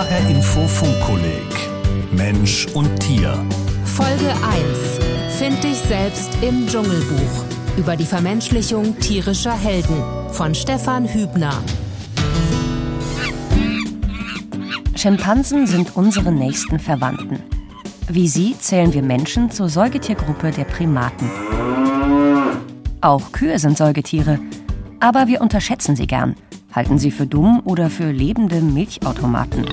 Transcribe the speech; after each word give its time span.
HR 0.00 0.30
Info 0.30 0.66
Funkkolleg 0.66 1.44
Mensch 2.10 2.66
und 2.72 2.88
Tier. 3.00 3.34
Folge 3.84 4.30
1. 4.30 5.36
Find 5.36 5.62
dich 5.62 5.76
selbst 5.76 6.30
im 6.40 6.66
Dschungelbuch. 6.66 7.44
Über 7.76 7.96
die 7.96 8.06
Vermenschlichung 8.06 8.98
tierischer 8.98 9.52
Helden 9.52 10.02
von 10.30 10.54
Stefan 10.54 11.06
Hübner. 11.06 11.52
Schimpansen 14.96 15.66
sind 15.66 15.94
unsere 15.94 16.32
nächsten 16.32 16.78
Verwandten. 16.78 17.42
Wie 18.08 18.28
sie 18.28 18.56
zählen 18.58 18.94
wir 18.94 19.02
Menschen 19.02 19.50
zur 19.50 19.68
Säugetiergruppe 19.68 20.50
der 20.50 20.64
Primaten. 20.64 21.30
Auch 23.02 23.32
Kühe 23.32 23.58
sind 23.58 23.76
Säugetiere, 23.76 24.38
aber 24.98 25.26
wir 25.26 25.42
unterschätzen 25.42 25.94
sie 25.94 26.06
gern, 26.06 26.36
halten 26.72 26.98
sie 26.98 27.10
für 27.10 27.26
dumm 27.26 27.60
oder 27.64 27.90
für 27.90 28.10
lebende 28.10 28.60
Milchautomaten. 28.60 29.66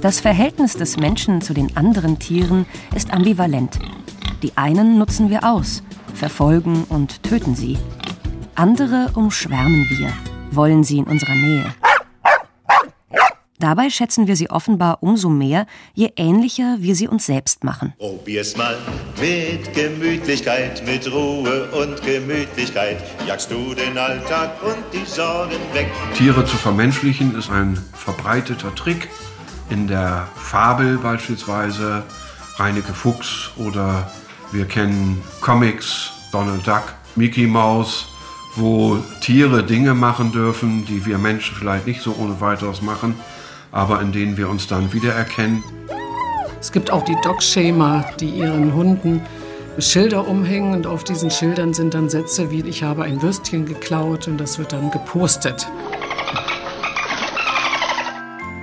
Das 0.00 0.20
Verhältnis 0.20 0.74
des 0.74 0.96
Menschen 0.96 1.40
zu 1.40 1.54
den 1.54 1.76
anderen 1.76 2.18
Tieren 2.18 2.66
ist 2.94 3.12
ambivalent. 3.12 3.78
Die 4.42 4.56
einen 4.56 4.98
nutzen 4.98 5.30
wir 5.30 5.44
aus, 5.44 5.82
verfolgen 6.14 6.84
und 6.88 7.22
töten 7.22 7.54
sie. 7.54 7.78
Andere 8.54 9.10
umschwärmen 9.14 9.86
wir, 9.90 10.12
wollen 10.50 10.84
sie 10.84 10.98
in 10.98 11.04
unserer 11.04 11.34
Nähe. 11.34 11.64
Dabei 13.58 13.88
schätzen 13.88 14.26
wir 14.26 14.36
sie 14.36 14.50
offenbar 14.50 14.98
umso 15.02 15.30
mehr, 15.30 15.66
je 15.94 16.10
ähnlicher 16.16 16.76
wir 16.78 16.94
sie 16.94 17.08
uns 17.08 17.24
selbst 17.24 17.64
machen. 17.64 17.94
Probier's 17.98 18.54
mal 18.56 18.76
mit 19.18 19.72
Gemütlichkeit, 19.72 20.84
mit 20.84 21.10
Ruhe 21.10 21.70
und 21.70 22.02
Gemütlichkeit. 22.02 23.02
Jagst 23.26 23.50
du 23.50 23.74
den 23.74 23.96
Alltag 23.96 24.62
und 24.62 24.84
die 24.92 25.06
Sorgen 25.06 25.56
weg. 25.72 25.90
Tiere 26.14 26.44
zu 26.44 26.56
vermenschlichen 26.56 27.34
ist 27.34 27.50
ein 27.50 27.82
verbreiteter 27.94 28.74
Trick. 28.74 29.08
In 29.70 29.88
der 29.88 30.28
Fabel 30.36 30.98
beispielsweise 30.98 32.04
Reineke 32.56 32.92
Fuchs 32.92 33.50
oder 33.56 34.10
wir 34.52 34.66
kennen 34.66 35.22
Comics, 35.40 36.12
Donald 36.30 36.66
Duck, 36.66 36.94
Mickey 37.16 37.46
Mouse, 37.46 38.06
wo 38.54 38.98
Tiere 39.22 39.64
Dinge 39.64 39.94
machen 39.94 40.30
dürfen, 40.30 40.84
die 40.84 41.06
wir 41.06 41.16
Menschen 41.16 41.56
vielleicht 41.56 41.86
nicht 41.86 42.02
so 42.02 42.14
ohne 42.18 42.38
weiteres 42.40 42.82
machen 42.82 43.14
aber 43.72 44.00
in 44.00 44.12
denen 44.12 44.36
wir 44.36 44.48
uns 44.48 44.66
dann 44.66 44.92
wiedererkennen. 44.92 45.62
Es 46.60 46.72
gibt 46.72 46.90
auch 46.90 47.04
die 47.04 47.16
Dog-Shamer, 47.22 48.04
die 48.18 48.30
ihren 48.30 48.74
Hunden 48.74 49.22
Schilder 49.78 50.26
umhängen 50.26 50.74
und 50.74 50.86
auf 50.86 51.04
diesen 51.04 51.30
Schildern 51.30 51.74
sind 51.74 51.92
dann 51.92 52.08
Sätze 52.08 52.50
wie 52.50 52.66
ich 52.66 52.82
habe 52.82 53.04
ein 53.04 53.20
Würstchen 53.20 53.66
geklaut 53.66 54.26
und 54.26 54.38
das 54.38 54.58
wird 54.58 54.72
dann 54.72 54.90
gepostet. 54.90 55.68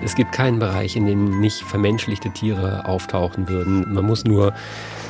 Es 0.04 0.16
gibt 0.16 0.34
keinen 0.34 0.60
Bereich, 0.60 0.96
in 0.96 1.06
dem 1.06 1.40
nicht 1.40 1.62
vermenschlichte 1.62 2.32
Tiere 2.32 2.86
auftauchen 2.86 3.48
würden. 3.48 3.94
Man 3.94 4.06
muss 4.06 4.26
nur 4.26 4.54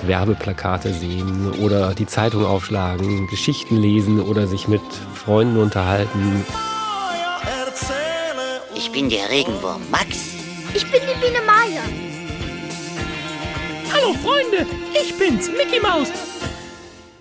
Werbeplakate 0.06 0.94
sehen 0.94 1.52
oder 1.62 1.96
die 1.96 2.06
Zeitung 2.06 2.46
aufschlagen, 2.46 3.28
Geschichten 3.28 3.78
lesen 3.78 4.20
oder 4.20 4.46
sich 4.46 4.68
mit 4.68 4.82
Freunden 5.14 5.58
unterhalten 5.58 6.46
bin 8.94 9.10
der 9.10 9.28
Regenwurm 9.28 9.82
Max. 9.92 10.36
Ich 10.76 10.84
bin 10.92 11.02
die 11.02 11.20
Biene 11.20 11.40
Maya. 11.48 11.82
Hallo 13.92 14.14
Freunde, 14.14 14.68
ich 14.94 15.18
bin's, 15.18 15.50
Mickey 15.50 15.82
Maus. 15.82 16.10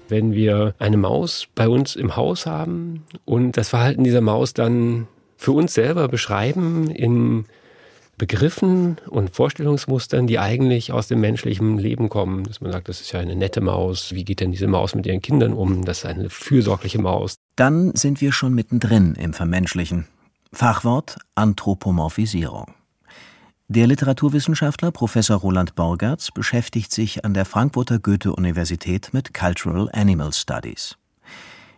Wenn 0.09 0.35
wir 0.35 0.75
eine 0.79 0.99
Maus 0.99 1.49
bei 1.55 1.69
uns 1.69 1.97
im 1.97 2.15
Haus 2.15 2.45
haben 2.45 3.05
und 3.25 3.57
das 3.57 3.71
Verhalten 3.71 4.05
dieser 4.05 4.21
Maus 4.21 4.53
dann 4.53 5.09
für 5.39 5.53
uns 5.53 5.73
selber 5.73 6.09
beschreiben 6.09 6.91
in 6.91 7.47
Begriffen 8.19 8.99
und 9.09 9.35
Vorstellungsmustern, 9.35 10.27
die 10.27 10.39
eigentlich 10.39 10.93
aus 10.93 11.09
dem 11.09 11.21
menschlichen 11.21 11.79
Leben 11.79 12.11
kommen. 12.11 12.45
Dass 12.45 12.61
man 12.61 12.71
sagt, 12.71 12.91
das 12.91 13.01
ist 13.01 13.13
ja 13.13 13.21
eine 13.21 13.35
nette 13.35 13.63
Maus. 13.63 14.13
Wie 14.13 14.25
geht 14.25 14.41
denn 14.41 14.53
diese 14.53 14.67
Maus 14.67 14.95
mit 14.95 15.07
ihren 15.07 15.23
Kindern 15.23 15.55
um? 15.55 15.87
Das 15.87 15.99
ist 15.99 16.07
eine 16.07 16.29
fürsorgliche 16.29 17.01
Maus. 17.01 17.37
Dann 17.57 17.95
sind 17.95 18.21
wir 18.21 18.33
schon 18.33 18.55
mittendrin 18.55 19.15
im 19.15 19.33
Vermenschlichen. 19.33 20.07
Fachwort 20.55 21.17
Anthropomorphisierung. 21.35 22.75
Der 23.69 23.87
Literaturwissenschaftler 23.87 24.93
Professor 24.93 25.39
Roland 25.39 25.75
Borgertz 25.75 26.31
beschäftigt 26.31 26.93
sich 26.93 27.25
an 27.25 27.33
der 27.33 27.47
Frankfurter 27.47 27.99
Goethe-Universität 27.99 29.15
mit 29.15 29.33
Cultural 29.33 29.89
Animal 29.93 30.33
Studies. 30.33 30.99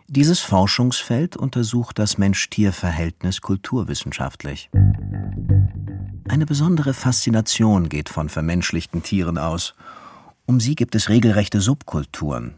Dieses 0.07 0.41
Forschungsfeld 0.41 1.37
untersucht 1.37 1.97
das 1.97 2.17
Mensch-Tier-Verhältnis 2.17 3.39
kulturwissenschaftlich. 3.39 4.69
Eine 6.27 6.45
besondere 6.45 6.93
Faszination 6.93 7.87
geht 7.87 8.09
von 8.09 8.27
vermenschlichten 8.27 9.03
Tieren 9.03 9.37
aus. 9.37 9.73
Um 10.45 10.59
sie 10.59 10.75
gibt 10.75 10.95
es 10.95 11.07
regelrechte 11.07 11.61
Subkulturen, 11.61 12.55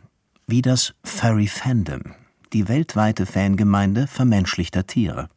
wie 0.48 0.64
das 0.64 0.96
Furry 1.04 1.48
Fandom, 1.48 2.16
die 2.54 2.68
weltweite 2.68 3.28
Fangemeinde 3.28 4.08
vermenschlichter 4.08 4.88
Tiere. 4.88 5.30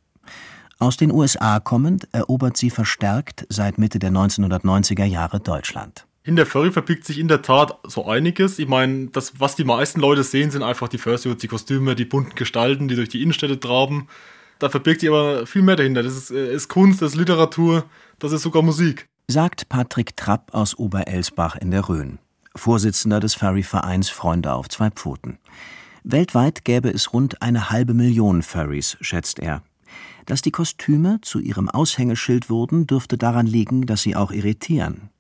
Aus 0.83 0.97
den 0.97 1.13
USA 1.13 1.61
kommend 1.61 2.09
erobert 2.13 2.57
sie 2.57 2.71
verstärkt 2.71 3.45
seit 3.51 3.77
Mitte 3.77 3.99
der 3.99 4.11
1990er 4.13 5.05
Jahre 5.05 5.39
Deutschland. 5.39 6.07
In 6.25 6.37
der 6.37 6.47
Furry 6.47 6.73
verbirgt 6.73 7.05
sich 7.05 7.19
in 7.19 7.29
der 7.29 7.43
Tat 7.43 7.79
so 7.87 8.07
einiges. 8.07 8.59
Ich 8.59 8.67
meine, 8.67 9.09
das, 9.09 9.39
was 9.39 9.57
die 9.57 9.65
meisten 9.65 10.01
Leute 10.01 10.25
sehen, 10.25 10.51
sind 10.51 10.63
einfach 10.63 10.89
die 10.89 10.97
Fursuits, 10.97 11.43
die 11.43 11.49
Kostüme, 11.49 11.95
die 11.95 12.07
bunten 12.07 12.35
Gestalten, 12.35 12.89
die 12.89 12.95
durch 12.95 13.11
die 13.11 13.23
Innenstädte 13.23 13.61
traben. 13.61 14.09
Da 14.59 14.71
verbirgt 14.71 15.01
sich 15.01 15.11
aber 15.11 15.47
viel 15.47 15.61
mehr 15.61 15.77
dahinter. 15.77 16.03
Das 16.03 16.17
ist, 16.17 16.31
äh, 16.31 16.55
ist 16.55 16.69
Kunst, 16.69 17.03
das 17.03 17.13
ist 17.13 17.19
Literatur, 17.19 17.85
das 18.19 18.33
ist 18.33 18.41
sogar 18.41 18.63
Musik. 18.63 19.07
Sagt 19.29 19.69
Patrick 19.69 20.17
Trapp 20.17 20.55
aus 20.55 20.79
Oberelsbach 20.79 21.57
in 21.57 21.73
der 21.73 21.91
Rhön, 21.91 22.21
Vorsitzender 22.57 23.21
des 23.21 23.35
Furry-Vereins 23.35 24.09
Freunde 24.09 24.55
auf 24.55 24.71
zwei 24.71 24.89
Pfoten. 24.89 25.39
Weltweit 26.05 26.65
gäbe 26.65 26.89
es 26.89 27.13
rund 27.13 27.43
eine 27.43 27.69
halbe 27.69 27.93
Million 27.93 28.43
Furries, 28.43 28.97
schätzt 29.03 29.41
er. 29.41 29.63
Dass 30.27 30.43
die 30.43 30.51
Kostüme 30.51 31.21
zu 31.23 31.41
ihrem 31.41 31.69
Aushängeschild 31.69 32.51
wurden, 32.51 32.87
dürfte 32.87 33.19
daran 33.19 33.47
liegen, 33.47 33.87
dass 33.87 34.03
sie 34.03 34.17
auch 34.17 34.33
irritieren. 34.33 35.11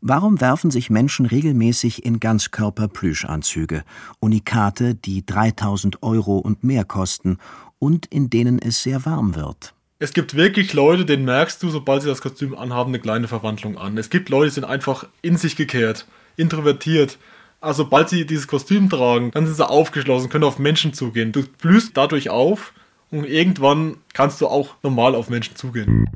Warum 0.00 0.40
werfen 0.40 0.70
sich 0.70 0.90
Menschen 0.90 1.26
regelmäßig 1.26 2.04
in 2.04 2.20
Ganzkörper-Plüschanzüge, 2.20 3.82
Unikate, 4.20 4.94
die 4.94 5.26
3000 5.26 6.04
Euro 6.04 6.38
und 6.38 6.62
mehr 6.62 6.84
kosten 6.84 7.38
und 7.80 8.06
in 8.06 8.30
denen 8.30 8.60
es 8.60 8.82
sehr 8.82 9.04
warm 9.04 9.34
wird? 9.34 9.74
Es 9.98 10.12
gibt 10.12 10.36
wirklich 10.36 10.72
Leute, 10.72 11.04
denen 11.04 11.24
merkst 11.24 11.60
du, 11.60 11.70
sobald 11.70 12.02
sie 12.02 12.08
das 12.08 12.20
Kostüm 12.20 12.56
anhaben, 12.56 12.90
eine 12.90 13.00
kleine 13.00 13.26
Verwandlung 13.26 13.76
an. 13.76 13.98
Es 13.98 14.10
gibt 14.10 14.28
Leute, 14.28 14.50
die 14.50 14.54
sind 14.54 14.64
einfach 14.64 15.08
in 15.22 15.36
sich 15.36 15.56
gekehrt, 15.56 16.06
introvertiert. 16.36 17.18
Also 17.60 17.82
sobald 17.82 18.08
sie 18.08 18.24
dieses 18.24 18.46
Kostüm 18.46 18.88
tragen, 18.88 19.32
dann 19.32 19.46
sind 19.46 19.56
sie 19.56 19.68
aufgeschlossen, 19.68 20.30
können 20.30 20.44
auf 20.44 20.60
Menschen 20.60 20.92
zugehen. 20.92 21.32
Du 21.32 21.42
blühst 21.60 21.96
dadurch 21.96 22.30
auf 22.30 22.72
und 23.10 23.24
irgendwann 23.24 23.96
kannst 24.12 24.40
du 24.40 24.46
auch 24.48 24.74
normal 24.82 25.14
auf 25.14 25.30
Menschen 25.30 25.56
zugehen. 25.56 26.06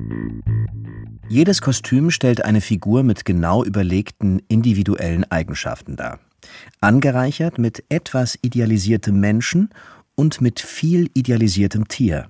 Jedes 1.29 1.61
Kostüm 1.61 2.11
stellt 2.11 2.45
eine 2.45 2.61
Figur 2.61 3.03
mit 3.03 3.25
genau 3.25 3.63
überlegten 3.63 4.41
individuellen 4.47 5.29
Eigenschaften 5.31 5.95
dar. 5.95 6.19
Angereichert 6.81 7.57
mit 7.57 7.83
etwas 7.89 8.37
idealisiertem 8.41 9.19
Menschen 9.19 9.69
und 10.15 10.41
mit 10.41 10.59
viel 10.59 11.09
idealisiertem 11.13 11.87
Tier. 11.87 12.29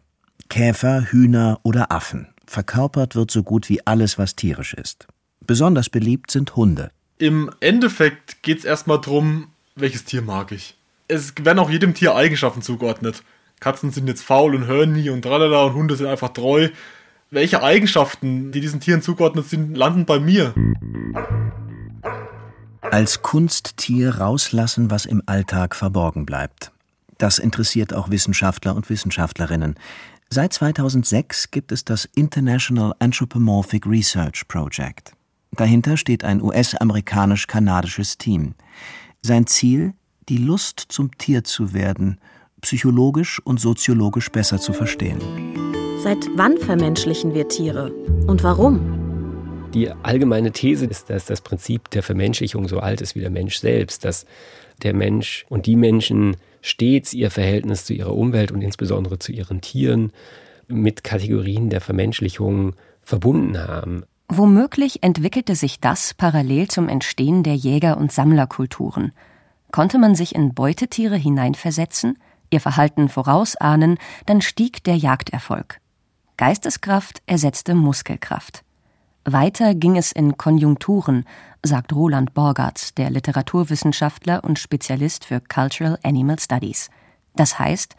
Käfer, 0.50 1.12
Hühner 1.12 1.60
oder 1.64 1.92
Affen. 1.92 2.28
Verkörpert 2.46 3.16
wird 3.16 3.32
so 3.32 3.44
gut 3.44 3.70
wie 3.70 3.86
alles, 3.86 4.18
was 4.18 4.36
tierisch 4.36 4.74
ist. 4.74 5.08
Besonders 5.46 5.90
beliebt 5.90 6.32
sind 6.32 6.56
Hunde. 6.56 6.92
Im 7.18 7.50
Endeffekt 7.60 8.44
geht 8.44 8.60
es 8.60 8.66
erstmal 8.66 9.02
darum, 9.02 9.48
welches 9.76 10.06
Tier 10.06 10.22
mag 10.22 10.52
ich. 10.52 10.78
Es 11.08 11.34
werden 11.40 11.60
auch 11.60 11.70
jedem 11.70 11.94
Tier 11.94 12.16
Eigenschaften 12.16 12.62
zugeordnet. 12.62 13.24
Katzen 13.64 13.92
sind 13.92 14.08
jetzt 14.10 14.24
faul 14.24 14.56
und 14.56 14.66
hören 14.66 14.92
nie 14.92 15.10
und 15.10 15.22
tralala 15.22 15.64
und 15.64 15.74
Hunde 15.74 15.96
sind 15.96 16.08
einfach 16.08 16.34
treu. 16.34 16.68
Welche 17.32 17.64
Eigenschaften, 17.64 18.52
die 18.52 18.60
diesen 18.60 18.82
Tieren 18.82 19.02
zugeordnet 19.02 19.48
sind, 19.48 19.78
landen 19.78 20.06
bei 20.06 20.20
mir? 20.20 20.54
Als 22.82 23.22
Kunsttier 23.22 24.18
rauslassen, 24.18 24.92
was 24.92 25.06
im 25.06 25.24
Alltag 25.28 25.78
verborgen 25.78 26.26
bleibt. 26.26 26.74
Das 27.18 27.40
interessiert 27.40 27.94
auch 27.94 28.10
Wissenschaftler 28.10 28.76
und 28.76 28.90
Wissenschaftlerinnen. 28.90 29.76
Seit 30.30 30.52
2006 30.52 31.50
gibt 31.50 31.72
es 31.72 31.86
das 31.86 32.04
International 32.16 32.94
Anthropomorphic 33.00 33.88
Research 33.88 34.46
Project. 34.50 35.14
Dahinter 35.54 35.96
steht 35.96 36.26
ein 36.26 36.42
US-amerikanisch-kanadisches 36.42 38.18
Team. 38.18 38.56
Sein 39.22 39.48
Ziel, 39.48 39.94
die 40.28 40.38
Lust 40.38 40.84
zum 40.90 41.18
Tier 41.18 41.46
zu 41.46 41.74
werden– 41.74 42.20
psychologisch 42.64 43.40
und 43.44 43.60
soziologisch 43.60 44.32
besser 44.32 44.58
zu 44.58 44.74
verstehen. 44.74 45.20
Seit 46.02 46.30
wann 46.36 46.58
vermenschlichen 46.58 47.34
wir 47.34 47.48
Tiere 47.48 47.92
und 48.26 48.44
warum? 48.44 49.70
Die 49.74 49.90
allgemeine 49.90 50.52
These 50.52 50.86
ist, 50.86 51.10
dass 51.10 51.26
das 51.26 51.42
Prinzip 51.42 51.90
der 51.92 52.04
Vermenschlichung 52.04 52.68
so 52.68 52.80
alt 52.80 53.02
ist 53.02 53.16
wie 53.16 53.22
der 53.22 53.30
Mensch 53.30 53.58
selbst, 53.58 54.06
dass 54.06 54.26
der 54.82 54.94
Mensch 54.94 55.46
und 55.50 55.66
die 55.66 55.76
Menschen 55.76 56.38
stets 56.62 57.14
ihr 57.14 57.32
Verhältnis 57.32 57.86
zu 57.86 57.94
ihrer 57.94 58.16
Umwelt 58.16 58.52
und 58.52 58.62
insbesondere 58.62 59.20
zu 59.20 59.32
ihren 59.32 59.62
Tieren 59.62 60.12
mit 60.68 61.04
Kategorien 61.04 61.70
der 61.70 61.82
Vermenschlichung 61.82 62.76
verbunden 63.02 63.58
haben. 63.58 64.04
Womöglich 64.30 65.04
entwickelte 65.04 65.56
sich 65.56 65.80
das 65.80 66.14
parallel 66.14 66.68
zum 66.70 66.88
Entstehen 66.88 67.44
der 67.44 67.56
Jäger- 67.56 67.98
und 67.98 68.12
Sammlerkulturen. 68.12 69.12
Konnte 69.72 69.98
man 69.98 70.16
sich 70.16 70.36
in 70.36 70.54
Beutetiere 70.54 71.18
hineinversetzen, 71.18 72.18
ihr 72.54 72.62
Verhalten 72.62 73.10
vorausahnen, 73.10 73.98
dann 74.26 74.42
stieg 74.42 74.84
der 74.86 74.96
Jagderfolg. 74.96 75.80
Geisteskraft 76.38 77.22
ersetzte 77.26 77.76
Muskelkraft. 77.76 78.64
Weiter 79.26 79.74
ging 79.74 79.98
es 79.98 80.12
in 80.12 80.38
Konjunkturen, 80.38 81.26
sagt 81.64 81.94
Roland 81.94 82.34
Borgartz, 82.34 82.94
der 82.94 83.10
Literaturwissenschaftler 83.10 84.44
und 84.44 84.60
Spezialist 84.60 85.26
für 85.26 85.40
Cultural 85.42 85.98
Animal 86.04 86.40
Studies. 86.40 86.90
Das 87.36 87.58
heißt, 87.58 87.96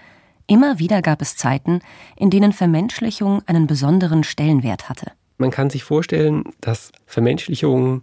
immer 0.46 0.78
wieder 0.78 1.00
gab 1.00 1.22
es 1.22 1.36
Zeiten, 1.36 1.80
in 2.16 2.30
denen 2.30 2.52
Vermenschlichung 2.52 3.42
einen 3.46 3.66
besonderen 3.66 4.22
Stellenwert 4.22 4.88
hatte. 4.88 5.12
Man 5.38 5.50
kann 5.50 5.70
sich 5.70 5.82
vorstellen, 5.82 6.44
dass 6.60 6.92
Vermenschlichungen 7.06 8.02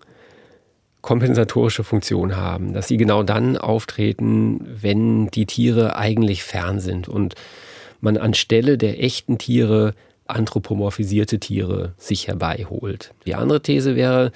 kompensatorische 1.02 1.84
Funktion 1.84 2.36
haben, 2.36 2.74
dass 2.74 2.88
sie 2.88 2.98
genau 2.98 3.24
dann 3.24 3.58
auftreten, 3.58 4.68
wenn 4.82 5.28
die 5.28 5.46
Tiere 5.46 5.96
eigentlich 5.96 6.44
fern 6.44 6.80
sind 6.80 7.08
und 7.08 7.36
man 8.02 8.18
anstelle 8.18 8.78
der 8.78 9.04
echten 9.04 9.38
Tiere 9.38 9.94
anthropomorphisierte 10.28 11.40
Tiere 11.40 11.94
sich 11.98 12.28
herbeiholt. 12.28 13.14
Die 13.26 13.36
andere 13.36 13.62
These 13.62 13.96
wäre, 13.96 14.32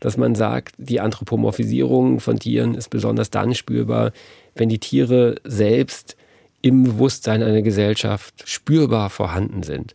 dass 0.00 0.16
man 0.16 0.34
sagt, 0.34 0.74
die 0.78 1.00
Anthropomorphisierung 1.00 2.20
von 2.20 2.38
Tieren 2.38 2.74
ist 2.74 2.90
besonders 2.90 3.30
dann 3.30 3.54
spürbar, 3.54 4.12
wenn 4.54 4.68
die 4.68 4.78
Tiere 4.78 5.36
selbst 5.44 6.16
im 6.62 6.84
Bewusstsein 6.84 7.42
einer 7.42 7.62
Gesellschaft 7.62 8.48
spürbar 8.48 9.10
vorhanden 9.10 9.62
sind. 9.62 9.94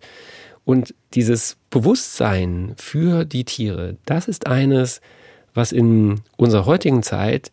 Und 0.65 0.93
dieses 1.13 1.57
Bewusstsein 1.69 2.73
für 2.77 3.25
die 3.25 3.43
Tiere, 3.43 3.97
das 4.05 4.27
ist 4.27 4.47
eines, 4.47 5.01
was 5.53 5.71
in 5.71 6.21
unserer 6.37 6.65
heutigen 6.65 7.03
Zeit 7.03 7.51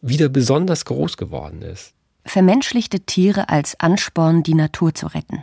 wieder 0.00 0.28
besonders 0.28 0.84
groß 0.84 1.16
geworden 1.16 1.62
ist. 1.62 1.94
Vermenschlichte 2.24 3.00
Tiere 3.00 3.48
als 3.48 3.78
Ansporn, 3.80 4.42
die 4.42 4.54
Natur 4.54 4.94
zu 4.94 5.06
retten. 5.06 5.42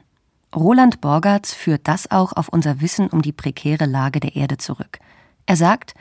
Roland 0.55 1.01
Borgartz 1.01 1.53
führt 1.53 1.87
das 1.87 2.09
auch 2.09 2.33
auf 2.33 2.49
unser 2.49 2.81
Wissen 2.81 3.07
um 3.07 3.21
die 3.21 3.31
prekäre 3.31 3.85
Lage 3.85 4.19
der 4.19 4.35
Erde 4.35 4.57
zurück. 4.57 4.99
Er 5.45 5.55
sagt, 5.55 5.93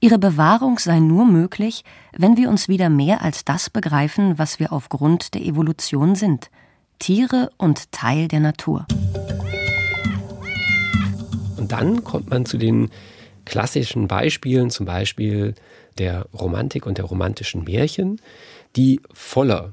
ihre 0.00 0.18
Bewahrung 0.18 0.78
sei 0.78 0.98
nur 0.98 1.24
möglich, 1.24 1.84
wenn 2.16 2.36
wir 2.36 2.48
uns 2.48 2.68
wieder 2.68 2.88
mehr 2.88 3.22
als 3.22 3.44
das 3.44 3.70
begreifen, 3.70 4.38
was 4.38 4.58
wir 4.58 4.72
aufgrund 4.72 5.34
der 5.34 5.42
Evolution 5.42 6.14
sind 6.14 6.50
Tiere 6.98 7.50
und 7.58 7.90
Teil 7.90 8.28
der 8.28 8.38
Natur. 8.38 8.86
Und 11.56 11.72
dann 11.72 12.04
kommt 12.04 12.30
man 12.30 12.46
zu 12.46 12.58
den 12.58 12.90
klassischen 13.44 14.08
Beispielen, 14.08 14.70
zum 14.70 14.86
Beispiel 14.86 15.54
der 15.98 16.26
Romantik 16.32 16.86
und 16.86 16.98
der 16.98 17.04
romantischen 17.04 17.64
Märchen, 17.64 18.20
die 18.76 19.00
voller 19.12 19.72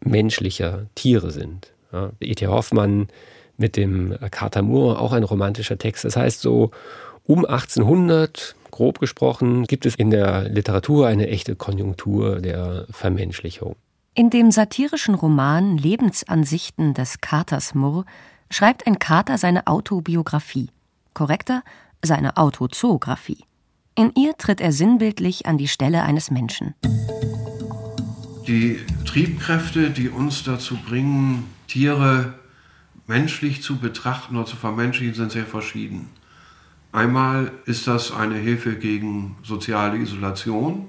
menschlicher 0.00 0.86
Tiere 0.94 1.30
sind. 1.30 1.72
Ja, 1.92 2.12
E.T. 2.20 2.46
Hoffmann 2.46 3.08
mit 3.56 3.76
dem 3.76 4.16
Kater 4.30 4.62
Moor, 4.62 5.00
auch 5.00 5.12
ein 5.12 5.22
romantischer 5.22 5.78
Text. 5.78 6.04
Das 6.04 6.16
heißt, 6.16 6.40
so 6.40 6.70
um 7.24 7.44
1800, 7.44 8.54
grob 8.70 9.00
gesprochen, 9.00 9.64
gibt 9.64 9.86
es 9.86 9.94
in 9.94 10.10
der 10.10 10.48
Literatur 10.48 11.06
eine 11.06 11.28
echte 11.28 11.56
Konjunktur 11.56 12.40
der 12.40 12.86
Vermenschlichung. 12.90 13.74
In 14.14 14.30
dem 14.30 14.50
satirischen 14.50 15.14
Roman 15.14 15.76
Lebensansichten 15.76 16.94
des 16.94 17.20
Katers 17.20 17.74
Murr 17.74 18.04
schreibt 18.50 18.86
ein 18.86 18.98
Kater 18.98 19.38
seine 19.38 19.66
Autobiografie 19.66 20.68
korrekter 21.14 21.62
seine 22.06 22.36
Autozoografie. 22.36 23.44
In 23.94 24.12
ihr 24.14 24.36
tritt 24.36 24.60
er 24.60 24.72
sinnbildlich 24.72 25.46
an 25.46 25.58
die 25.58 25.68
Stelle 25.68 26.02
eines 26.02 26.30
Menschen. 26.30 26.74
Die 28.46 28.78
Triebkräfte, 29.04 29.90
die 29.90 30.08
uns 30.08 30.44
dazu 30.44 30.76
bringen, 30.76 31.44
Tiere 31.66 32.34
menschlich 33.06 33.62
zu 33.62 33.78
betrachten 33.78 34.36
oder 34.36 34.46
zu 34.46 34.56
vermenschlichen, 34.56 35.14
sind 35.14 35.32
sehr 35.32 35.46
verschieden. 35.46 36.08
Einmal 36.92 37.52
ist 37.64 37.86
das 37.86 38.12
eine 38.12 38.36
Hilfe 38.36 38.76
gegen 38.76 39.36
soziale 39.42 39.98
Isolation. 39.98 40.88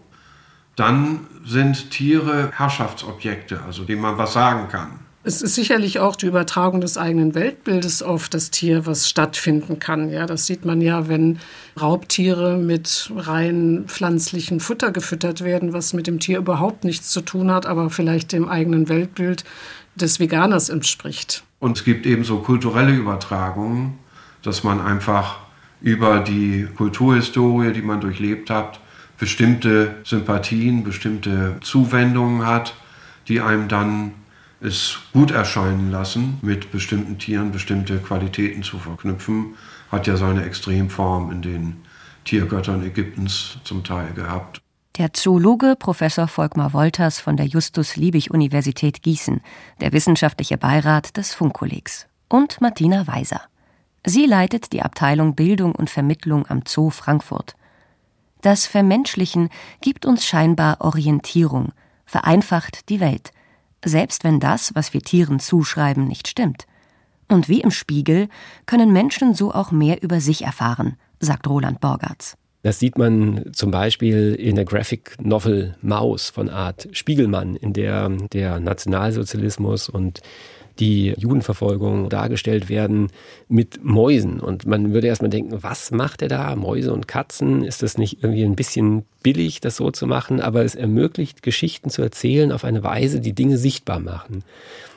Dann 0.75 1.21
sind 1.43 1.89
Tiere 1.89 2.51
Herrschaftsobjekte, 2.53 3.63
also 3.63 3.83
denen 3.83 4.01
man 4.01 4.17
was 4.17 4.33
sagen 4.33 4.69
kann. 4.69 5.06
Es 5.27 5.41
ist 5.41 5.56
sicherlich 5.56 6.00
auch 6.00 6.15
die 6.15 6.27
Übertragung 6.27 6.79
des 6.79 6.97
eigenen 6.97 7.35
Weltbildes 7.35 8.01
auf 8.01 8.29
das 8.29 8.50
Tier, 8.50 8.85
was 8.85 9.09
stattfinden 9.09 9.77
kann. 9.77 10.09
Ja, 10.09 10.25
das 10.25 10.45
sieht 10.45 10.63
man 10.63 10.79
ja, 10.79 11.09
wenn 11.09 11.39
Raubtiere 11.77 12.56
mit 12.56 13.12
rein 13.13 13.83
pflanzlichem 13.88 14.62
Futter 14.62 14.94
gefüttert 14.94 15.44
werden, 15.44 15.74
was 15.74 15.91
mit 15.91 16.07
dem 16.07 16.21
Tier 16.21 16.38
überhaupt 16.38 16.85
nichts 16.85 17.09
zu 17.09 17.19
tun 17.19 17.51
hat, 17.51 17.65
aber 17.65 17.89
vielleicht 17.89 18.31
dem 18.31 18.47
eigenen 18.47 18.88
Weltbild 18.88 19.44
des 19.95 20.21
Veganers 20.21 20.69
entspricht. 20.69 21.44
Und 21.59 21.77
es 21.77 21.83
gibt 21.83 22.06
eben 22.06 22.24
so 22.24 22.38
kulturelle 22.38 22.94
Übertragungen, 22.94 24.00
dass 24.44 24.63
man 24.63 24.79
einfach 24.79 25.39
über 25.81 26.21
die 26.21 26.69
Kulturhistorie, 26.77 27.74
die 27.74 27.81
man 27.81 28.00
durchlebt 28.00 28.50
hat, 28.50 28.79
bestimmte 29.19 29.95
Sympathien, 30.06 30.85
bestimmte 30.85 31.57
Zuwendungen 31.59 32.47
hat, 32.47 32.75
die 33.27 33.41
einem 33.41 33.68
dann 33.68 34.13
es 34.59 34.98
gut 35.13 35.31
erscheinen 35.31 35.92
lassen, 35.92 36.39
mit 36.42 36.71
bestimmten 36.71 37.18
Tieren 37.18 37.51
bestimmte 37.51 38.00
Qualitäten 38.00 38.63
zu 38.63 38.80
verknüpfen, 38.80 39.56
hat 39.92 40.07
ja 40.07 40.18
seine 40.18 40.44
Extremform 40.44 41.31
in 41.31 41.42
den 41.42 41.77
Tiergöttern 42.25 42.83
Ägyptens 42.83 43.57
zum 43.63 43.83
Teil 43.83 44.13
gehabt. 44.13 44.62
Der 44.98 45.13
Zoologe 45.13 45.75
Professor 45.77 46.27
Volkmar 46.27 46.74
Wolters 46.74 47.19
von 47.19 47.38
der 47.38 47.45
Justus-Liebig-Universität 47.45 49.04
Gießen, 49.04 49.42
der 49.80 49.94
wissenschaftliche 49.94 50.57
Beirat 50.57 51.15
des 51.18 51.36
Funkkollegs, 51.36 52.07
und 52.27 52.60
Martina 52.62 53.06
Weiser. 53.06 53.42
Sie 54.06 54.25
leitet 54.25 54.74
die 54.74 54.81
Abteilung 54.81 55.36
Bildung 55.36 55.75
und 55.75 55.89
Vermittlung 55.89 56.48
am 56.48 56.63
Zoo 56.68 56.89
Frankfurt. 56.89 57.56
Das 58.42 58.65
Vermenschlichen 58.65 59.50
gibt 59.81 60.06
uns 60.06 60.25
scheinbar 60.25 60.81
Orientierung, 60.81 61.74
vereinfacht 62.06 62.89
die 62.89 63.00
Welt 63.00 63.31
selbst 63.83 64.24
wenn 64.24 64.39
das, 64.39 64.74
was 64.75 64.94
wir 64.94 65.01
Tieren 65.01 65.39
zuschreiben, 65.39 66.07
nicht 66.07 66.27
stimmt. 66.27 66.65
Und 67.27 67.50
wie 67.50 67.62
im 67.62 67.71
Spiegel 67.71 68.29
können 68.65 68.93
Menschen 68.93 69.34
so 69.34 69.53
auch 69.53 69.72
mehr 69.72 70.01
über 70.01 70.22
sich 70.22 70.43
erfahren, 70.43 70.96
sagt 71.19 71.48
Roland 71.48 71.81
Borgartz. 71.81 72.38
Das 72.63 72.79
sieht 72.79 72.98
man 72.98 73.46
zum 73.53 73.72
Beispiel 73.72 74.34
in 74.34 74.55
der 74.55 74.65
Graphic 74.65 75.15
Novel 75.22 75.75
Maus 75.81 76.29
von 76.29 76.50
Art 76.50 76.88
Spiegelmann, 76.91 77.55
in 77.55 77.74
der 77.74 78.10
der 78.34 78.60
Nationalsozialismus 78.60 79.89
und 79.89 80.22
die 80.79 81.13
Judenverfolgung 81.17 82.10
dargestellt 82.10 82.69
werden 82.69 83.07
mit 83.48 83.84
Mäusen. 83.84 84.39
Und 84.39 84.65
man 84.65 84.93
würde 84.93 85.07
erstmal 85.07 85.29
denken, 85.29 85.62
was 85.62 85.91
macht 85.91 86.22
er 86.22 86.27
da? 86.27 86.55
Mäuse 86.55 86.93
und 86.93 87.07
Katzen? 87.07 87.63
Ist 87.63 87.84
das 87.84 87.98
nicht 87.98 88.24
irgendwie 88.24 88.43
ein 88.43 88.55
bisschen 88.55 89.05
billig, 89.24 89.62
das 89.62 89.75
so 89.75 89.91
zu 89.91 90.07
machen? 90.07 90.41
Aber 90.41 90.63
es 90.63 90.75
ermöglicht, 90.75 91.43
Geschichten 91.43 91.89
zu 91.89 92.01
erzählen 92.01 92.51
auf 92.51 92.63
eine 92.63 92.84
Weise, 92.84 93.19
die 93.19 93.34
Dinge 93.34 93.57
sichtbar 93.57 94.00
machen. 94.00 94.43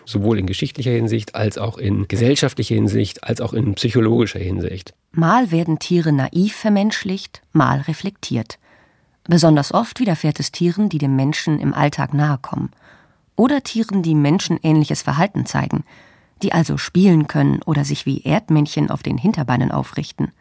Sowohl 0.05 0.39
in 0.39 0.47
geschichtlicher 0.47 0.91
Hinsicht, 0.91 1.35
als 1.35 1.59
auch 1.59 1.79
in 1.79 2.09
gesellschaftlicher 2.09 2.75
Hinsicht, 2.75 3.25
als 3.25 3.41
auch 3.41 3.53
in 3.53 3.75
psychologischer 3.75 4.41
Hinsicht. 4.41 4.95
Mal 5.13 5.51
werden 5.51 5.79
Tiere 5.79 6.13
naiv 6.13 6.55
vermenschlicht, 6.55 7.43
mal 7.53 7.81
reflektiert. 7.83 8.59
Besonders 9.25 9.73
oft 9.73 10.01
widerfährt 10.01 10.41
es 10.41 10.51
Tieren, 10.51 10.89
die 10.89 10.99
dem 10.99 11.15
Menschen 11.15 11.61
im 11.61 11.75
Alltag 11.75 12.15
nahe 12.15 12.39
kommen 12.41 12.71
oder 13.41 13.63
Tieren, 13.63 14.03
die 14.03 14.15
menschenähnliches 14.15 15.01
Verhalten 15.01 15.47
zeigen, 15.47 15.85
die 16.43 16.53
also 16.53 16.77
spielen 16.77 17.27
können 17.27 17.63
oder 17.65 17.87
sich 17.87 18.05
wie 18.05 18.21
Erdmännchen 18.21 18.91
auf 18.91 19.03
den 19.03 19.17
Hinterbeinen 19.17 19.73
aufrichten, 19.73 20.33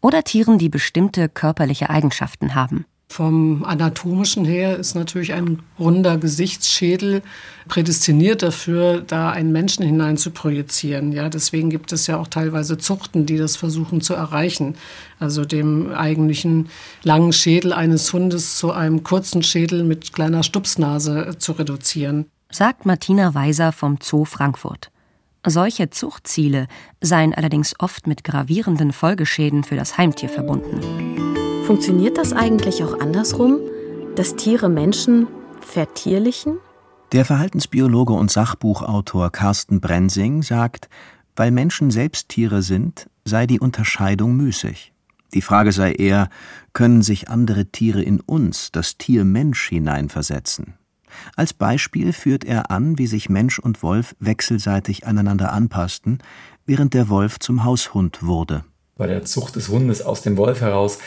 oder 0.00 0.24
Tieren, 0.24 0.58
die 0.58 0.68
bestimmte 0.68 1.28
körperliche 1.28 1.88
Eigenschaften 1.88 2.56
haben. 2.56 2.84
Vom 3.12 3.62
anatomischen 3.62 4.46
her 4.46 4.78
ist 4.78 4.94
natürlich 4.94 5.34
ein 5.34 5.58
runder 5.78 6.16
Gesichtsschädel 6.16 7.20
prädestiniert 7.68 8.42
dafür, 8.42 9.02
da 9.02 9.28
einen 9.28 9.52
Menschen 9.52 9.84
hinein 9.84 10.16
zu 10.16 10.30
projizieren. 10.30 11.12
Ja, 11.12 11.28
deswegen 11.28 11.68
gibt 11.68 11.92
es 11.92 12.06
ja 12.06 12.16
auch 12.16 12.26
teilweise 12.26 12.78
Zuchten, 12.78 13.26
die 13.26 13.36
das 13.36 13.56
versuchen 13.56 14.00
zu 14.00 14.14
erreichen. 14.14 14.76
Also 15.18 15.44
dem 15.44 15.92
eigentlichen 15.92 16.70
langen 17.02 17.34
Schädel 17.34 17.74
eines 17.74 18.10
Hundes 18.14 18.56
zu 18.56 18.72
einem 18.72 19.02
kurzen 19.02 19.42
Schädel 19.42 19.84
mit 19.84 20.14
kleiner 20.14 20.42
Stupsnase 20.42 21.34
zu 21.36 21.52
reduzieren. 21.52 22.30
Sagt 22.50 22.86
Martina 22.86 23.34
Weiser 23.34 23.72
vom 23.72 23.98
Zoo 24.02 24.24
Frankfurt. 24.24 24.90
Solche 25.46 25.90
Zuchtziele 25.90 26.66
seien 27.02 27.34
allerdings 27.34 27.74
oft 27.78 28.06
mit 28.06 28.24
gravierenden 28.24 28.90
Folgeschäden 28.90 29.64
für 29.64 29.76
das 29.76 29.98
Heimtier 29.98 30.30
verbunden. 30.30 31.31
Funktioniert 31.72 32.18
das 32.18 32.34
eigentlich 32.34 32.84
auch 32.84 33.00
andersrum, 33.00 33.58
dass 34.14 34.36
Tiere 34.36 34.68
Menschen 34.68 35.26
vertierlichen? 35.62 36.58
Der 37.12 37.24
Verhaltensbiologe 37.24 38.12
und 38.12 38.30
Sachbuchautor 38.30 39.30
Carsten 39.30 39.80
Brensing 39.80 40.42
sagt, 40.42 40.90
Weil 41.34 41.50
Menschen 41.50 41.90
selbst 41.90 42.28
Tiere 42.28 42.60
sind, 42.60 43.08
sei 43.24 43.46
die 43.46 43.58
Unterscheidung 43.58 44.36
müßig. 44.36 44.92
Die 45.32 45.40
Frage 45.40 45.72
sei 45.72 45.92
eher, 45.92 46.28
können 46.74 47.00
sich 47.00 47.30
andere 47.30 47.64
Tiere 47.64 48.02
in 48.02 48.20
uns, 48.20 48.70
das 48.70 48.98
Tier 48.98 49.24
Mensch, 49.24 49.70
hineinversetzen? 49.70 50.74
Als 51.36 51.54
Beispiel 51.54 52.12
führt 52.12 52.44
er 52.44 52.70
an, 52.70 52.98
wie 52.98 53.06
sich 53.06 53.30
Mensch 53.30 53.58
und 53.58 53.82
Wolf 53.82 54.14
wechselseitig 54.20 55.06
aneinander 55.06 55.54
anpassten, 55.54 56.18
während 56.66 56.92
der 56.92 57.08
Wolf 57.08 57.38
zum 57.38 57.64
Haushund 57.64 58.22
wurde. 58.22 58.62
Bei 58.96 59.06
der 59.06 59.24
Zucht 59.24 59.56
des 59.56 59.68
Hundes 59.68 60.02
aus 60.02 60.22
dem 60.22 60.36
Wolf 60.36 60.60
heraus 60.60 60.98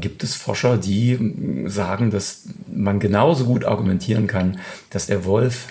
gibt 0.00 0.24
es 0.24 0.34
Forscher, 0.34 0.78
die 0.78 1.66
sagen, 1.66 2.10
dass 2.10 2.44
man 2.72 3.00
genauso 3.00 3.44
gut 3.44 3.64
argumentieren 3.64 4.26
kann, 4.26 4.58
dass 4.90 5.06
der 5.06 5.24
Wolf 5.26 5.68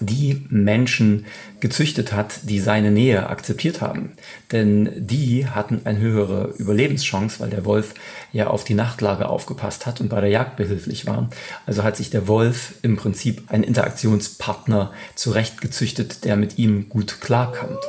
die 0.00 0.44
Menschen 0.50 1.24
gezüchtet 1.60 2.12
hat, 2.12 2.40
die 2.42 2.60
seine 2.60 2.90
Nähe 2.90 3.28
akzeptiert 3.28 3.80
haben. 3.80 4.12
Denn 4.52 4.90
die 4.94 5.46
hatten 5.46 5.82
eine 5.84 5.98
höhere 5.98 6.52
Überlebenschance, 6.58 7.40
weil 7.40 7.50
der 7.50 7.64
Wolf 7.64 7.94
ja 8.32 8.48
auf 8.48 8.64
die 8.64 8.74
Nachtlage 8.74 9.28
aufgepasst 9.28 9.86
hat 9.86 10.00
und 10.00 10.08
bei 10.08 10.20
der 10.20 10.30
Jagd 10.30 10.56
behilflich 10.56 11.06
war. 11.06 11.30
Also 11.64 11.82
hat 11.82 11.96
sich 11.96 12.10
der 12.10 12.28
Wolf 12.28 12.74
im 12.82 12.96
Prinzip 12.96 13.50
einen 13.50 13.64
Interaktionspartner 13.64 14.92
zurechtgezüchtet, 15.14 16.24
der 16.24 16.36
mit 16.36 16.58
ihm 16.58 16.88
gut 16.88 17.20
klarkommt. 17.20 17.80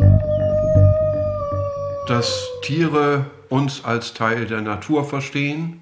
Dass 2.08 2.48
Tiere 2.62 3.26
uns 3.50 3.84
als 3.84 4.14
Teil 4.14 4.46
der 4.46 4.62
Natur 4.62 5.04
verstehen 5.04 5.82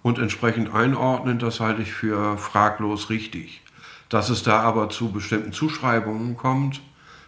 und 0.00 0.18
entsprechend 0.18 0.72
einordnen, 0.72 1.40
das 1.40 1.58
halte 1.58 1.82
ich 1.82 1.92
für 1.92 2.38
fraglos 2.38 3.10
richtig. 3.10 3.62
Dass 4.08 4.30
es 4.30 4.44
da 4.44 4.60
aber 4.60 4.90
zu 4.90 5.10
bestimmten 5.10 5.52
Zuschreibungen 5.52 6.36
kommt, 6.36 6.82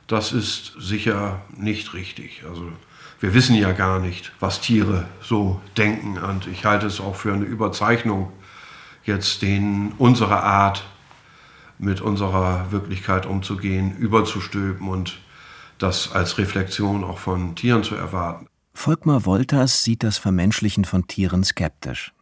das 0.07 0.33
ist 0.33 0.75
sicher 0.79 1.41
nicht 1.57 1.95
richtig. 1.95 2.45
Also 2.49 2.71
wir 3.19 3.35
wissen 3.35 3.57
ja 3.57 3.73
gar 3.73 3.99
nicht, 3.99 4.31
was 4.39 4.61
Tiere 4.61 5.07
so 5.21 5.61
denken 5.77 6.17
und 6.19 6.47
ich 6.47 6.65
halte 6.65 6.87
es 6.87 7.01
auch 7.01 7.17
für 7.17 7.33
eine 7.33 7.45
Überzeichnung, 7.45 8.33
jetzt 9.05 9.43
den 9.43 9.95
unsere 9.99 10.45
Art 10.45 10.85
mit 11.81 12.01
unserer 12.01 12.71
Wirklichkeit 12.71 13.27
umzugehen, 13.27 13.97
überzustülpen 13.97 14.87
und 14.87 15.19
das 15.79 16.13
als 16.13 16.39
Reflexion 16.39 17.05
auch 17.05 17.19
von 17.19 17.55
Tieren 17.55 17.83
zu 17.85 17.95
erwarten. 17.95 18.47
Volkmar 18.75 19.25
Wolters 19.25 19.83
sieht 19.83 20.03
das 20.03 20.19
Vermenschlichen 20.19 20.85
von 20.85 21.07
Tieren 21.07 21.45
skeptisch. 21.45 22.13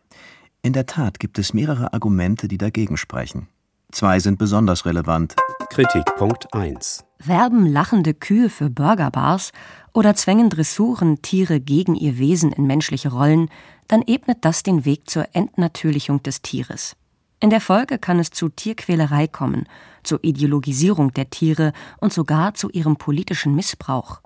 In 0.63 0.73
der 0.73 0.87
Tat 0.87 1.21
gibt 1.21 1.39
es 1.39 1.53
mehrere 1.53 1.93
Argumente, 1.93 2.49
die 2.49 2.59
dagegen 2.59 2.97
sprechen. 2.97 3.49
Zwei 3.93 4.19
sind 4.21 4.39
besonders 4.39 4.85
relevant. 4.85 5.37
Kritikpunkt 5.71 6.53
1. 6.53 7.05
Werben 7.19 7.67
lachende 7.67 8.15
Kühe 8.15 8.51
für 8.51 8.69
Burgerbars 8.69 9.53
oder 9.93 10.15
zwängen 10.15 10.51
Dressuren 10.51 11.23
Tiere 11.23 11.61
gegen 11.61 11.95
ihr 11.95 12.19
Wesen 12.19 12.53
in 12.53 12.67
menschliche 12.67 13.11
Rollen, 13.11 13.49
dann 13.89 14.03
ebnet 14.03 14.39
das 14.45 14.63
den 14.63 14.85
Weg 14.85 15.09
zur 15.09 15.29
Entnatürlichung 15.35 16.23
des 16.23 16.43
Tieres. 16.43 16.97
In 17.41 17.51
der 17.51 17.61
Folge 17.61 17.99
kann 17.99 18.19
es 18.19 18.31
zu 18.31 18.49
Tierquälerei 18.49 19.27
kommen, 19.27 19.69
zur 20.03 20.23
Ideologisierung 20.23 21.13
der 21.13 21.29
Tiere 21.29 21.73
und 21.99 22.13
sogar 22.13 22.55
zu 22.55 22.71
ihrem 22.71 22.97
politischen 22.97 23.55
Missbrauch. 23.55 24.21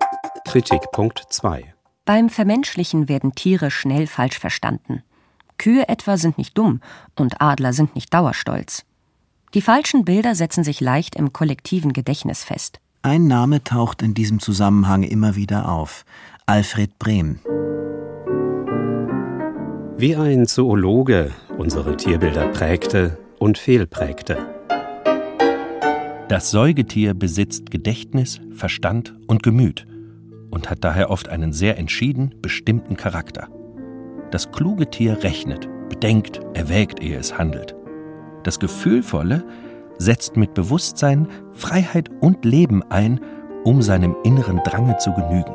Kritikpunkt 0.47 1.25
2. 1.29 1.75
Beim 2.05 2.29
Vermenschlichen 2.29 3.09
werden 3.09 3.35
Tiere 3.35 3.71
schnell 3.71 4.07
falsch 4.07 4.39
verstanden. 4.39 5.03
Kühe 5.59 5.89
etwa 5.89 6.17
sind 6.17 6.39
nicht 6.39 6.57
dumm 6.57 6.81
und 7.19 7.41
Adler 7.41 7.73
sind 7.73 7.95
nicht 7.95 8.15
dauerstolz. 8.15 8.85
Die 9.55 9.61
falschen 9.61 10.05
Bilder 10.05 10.35
setzen 10.35 10.65
sich 10.65 10.81
leicht 10.81 11.17
im 11.17 11.33
kollektiven 11.33 11.93
Gedächtnis 11.93 12.45
fest. 12.45 12.81
Ein 13.03 13.27
Name 13.27 13.65
taucht 13.65 14.03
in 14.03 14.15
diesem 14.15 14.41
Zusammenhang 14.41 15.03
immer 15.03 15.35
wieder 15.35 15.69
auf: 15.69 16.05
Alfred 16.47 16.99
Brehm. 16.99 17.41
Wie 20.01 20.17
ein 20.17 20.47
Zoologe 20.47 21.31
unsere 21.59 21.95
Tierbilder 21.95 22.49
prägte 22.49 23.19
und 23.39 23.59
fehlprägte. 23.59 24.39
Das 26.27 26.51
Säugetier 26.51 27.13
besitzt 27.13 27.71
Gedächtnis, 27.71 28.41
Verstand 28.55 29.15
und 29.27 29.43
Gemüt 29.43 29.87
und 30.51 30.71
hat 30.71 30.85
daher 30.85 31.11
oft 31.11 31.29
einen 31.29 31.53
sehr 31.53 31.77
entschieden 31.77 32.35
bestimmten 32.41 32.97
Charakter. 32.97 33.49
Das 34.31 34.51
kluge 34.51 34.89
Tier 34.89 35.23
rechnet, 35.23 35.69
bedenkt, 35.91 36.41
erwägt, 36.55 37.03
ehe 37.03 37.19
es 37.19 37.37
handelt. 37.37 37.77
Das 38.43 38.59
Gefühlvolle 38.59 39.45
setzt 39.99 40.35
mit 40.35 40.55
Bewusstsein, 40.55 41.29
Freiheit 41.53 42.09
und 42.23 42.47
Leben 42.47 42.83
ein, 42.91 43.21
um 43.65 43.83
seinem 43.83 44.17
inneren 44.25 44.63
Drange 44.65 44.97
zu 44.97 45.13
genügen. 45.13 45.55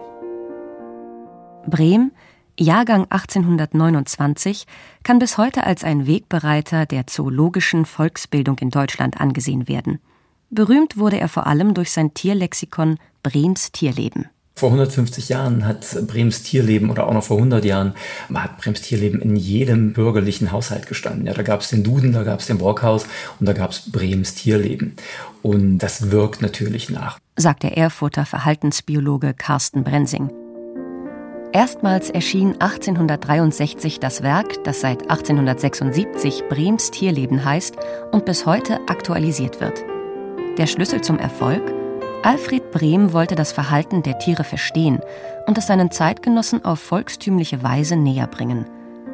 Brehm, 1.68 2.12
Jahrgang 2.58 3.06
1829, 3.10 4.66
kann 5.04 5.20
bis 5.20 5.38
heute 5.38 5.66
als 5.66 5.84
ein 5.84 6.08
Wegbereiter 6.08 6.86
der 6.86 7.08
zoologischen 7.08 7.86
Volksbildung 7.86 8.58
in 8.60 8.70
Deutschland 8.70 9.20
angesehen 9.20 9.68
werden. 9.68 10.00
Berühmt 10.50 10.98
wurde 10.98 11.20
er 11.20 11.28
vor 11.28 11.48
allem 11.48 11.74
durch 11.74 11.92
sein 11.92 12.14
Tierlexikon 12.14 12.98
Brehms 13.24 13.72
Tierleben. 13.72 14.30
Vor 14.58 14.70
150 14.70 15.28
Jahren 15.28 15.66
hat 15.66 15.86
Brems 16.08 16.44
Tierleben 16.44 16.90
oder 16.90 17.08
auch 17.08 17.14
noch 17.14 17.26
vor 17.26 17.36
100 17.36 17.66
Jahren 17.66 17.94
hat 18.34 18.58
Brems 18.58 18.80
Tierleben 18.82 19.22
in 19.22 19.36
jedem 19.36 19.92
bürgerlichen 19.92 20.54
Haushalt 20.54 20.88
gestanden. 20.88 21.26
Ja, 21.26 21.34
da 21.34 21.42
gab 21.42 21.60
es 21.60 21.72
den 21.72 21.84
Duden, 21.84 22.14
da 22.14 22.24
gab 22.24 22.40
es 22.40 22.46
den 22.46 22.58
Brockhaus 22.58 23.06
und 23.42 23.48
da 23.48 23.52
gab 23.54 23.72
es 23.72 23.92
Brems 23.92 24.34
Tierleben. 24.36 24.96
Und 25.42 25.80
das 25.80 26.10
wirkt 26.10 26.42
natürlich 26.42 26.90
nach. 26.90 27.20
Sagt 27.36 27.64
der 27.64 27.78
Erfurter 27.78 28.26
Verhaltensbiologe 28.26 29.34
Carsten 29.34 29.84
Brensing. 29.84 30.30
Erstmals 31.56 32.10
erschien 32.10 32.52
1863 32.60 34.02
das 34.02 34.22
Werk, 34.24 34.62
das 34.66 34.82
seit 34.82 35.04
1876 35.04 36.50
Brems 36.50 36.92
Tierleben 36.92 37.46
heißt 37.46 37.78
und 38.12 38.26
bis 38.26 38.46
heute 38.46 38.82
aktualisiert 38.90 39.62
wird. 39.62 39.82
Der 40.58 40.68
Schlüssel 40.68 41.00
zum 41.00 41.18
Erfolg? 41.18 41.64
Alfred 42.24 42.72
Brehm 42.72 43.14
wollte 43.14 43.36
das 43.36 43.54
Verhalten 43.54 44.04
der 44.04 44.20
Tiere 44.20 44.44
verstehen 44.44 45.00
und 45.48 45.58
es 45.58 45.68
seinen 45.68 45.92
Zeitgenossen 45.92 46.66
auf 46.66 46.82
volkstümliche 46.82 47.64
Weise 47.64 47.96
näher 47.96 48.28
bringen. 48.28 48.66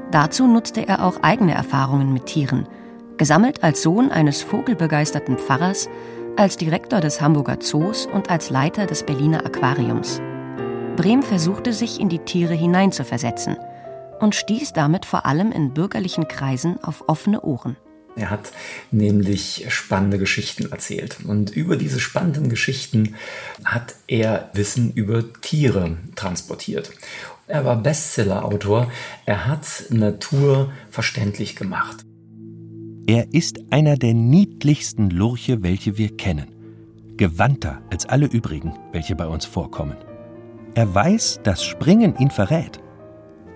Dazu 0.09 0.47
nutzte 0.47 0.87
er 0.87 1.05
auch 1.05 1.21
eigene 1.21 1.53
Erfahrungen 1.53 2.11
mit 2.11 2.25
Tieren, 2.25 2.67
gesammelt 3.17 3.63
als 3.63 3.83
Sohn 3.83 4.09
eines 4.09 4.41
vogelbegeisterten 4.41 5.37
Pfarrers, 5.37 5.89
als 6.37 6.57
Direktor 6.57 7.01
des 7.01 7.21
Hamburger 7.21 7.59
Zoos 7.59 8.07
und 8.11 8.31
als 8.31 8.49
Leiter 8.49 8.87
des 8.87 9.03
Berliner 9.03 9.45
Aquariums. 9.45 10.19
Brehm 11.01 11.23
versuchte 11.23 11.73
sich 11.73 11.99
in 11.99 12.09
die 12.09 12.19
Tiere 12.19 12.53
hineinzuversetzen 12.53 13.57
und 14.19 14.35
stieß 14.35 14.73
damit 14.73 15.07
vor 15.07 15.25
allem 15.25 15.51
in 15.51 15.73
bürgerlichen 15.73 16.27
Kreisen 16.27 16.77
auf 16.83 17.09
offene 17.09 17.41
Ohren. 17.41 17.75
Er 18.15 18.29
hat 18.29 18.51
nämlich 18.91 19.65
spannende 19.69 20.19
Geschichten 20.19 20.71
erzählt. 20.71 21.17
Und 21.25 21.49
über 21.49 21.75
diese 21.75 21.99
spannenden 21.99 22.49
Geschichten 22.49 23.15
hat 23.65 23.95
er 24.05 24.51
Wissen 24.53 24.93
über 24.93 25.23
Tiere 25.41 25.97
transportiert. 26.15 26.91
Er 27.47 27.65
war 27.65 27.77
Bestsellerautor. 27.77 28.91
Er 29.25 29.47
hat 29.47 29.65
Natur 29.89 30.71
verständlich 30.91 31.55
gemacht. 31.55 32.05
Er 33.07 33.33
ist 33.33 33.57
einer 33.71 33.95
der 33.95 34.13
niedlichsten 34.13 35.09
Lurche, 35.09 35.63
welche 35.63 35.97
wir 35.97 36.15
kennen. 36.15 36.53
Gewandter 37.17 37.81
als 37.89 38.05
alle 38.05 38.27
übrigen, 38.27 38.77
welche 38.91 39.15
bei 39.15 39.25
uns 39.25 39.45
vorkommen. 39.45 39.97
Er 40.73 40.93
weiß, 40.93 41.41
dass 41.43 41.63
Springen 41.63 42.17
ihn 42.17 42.31
verrät. 42.31 42.79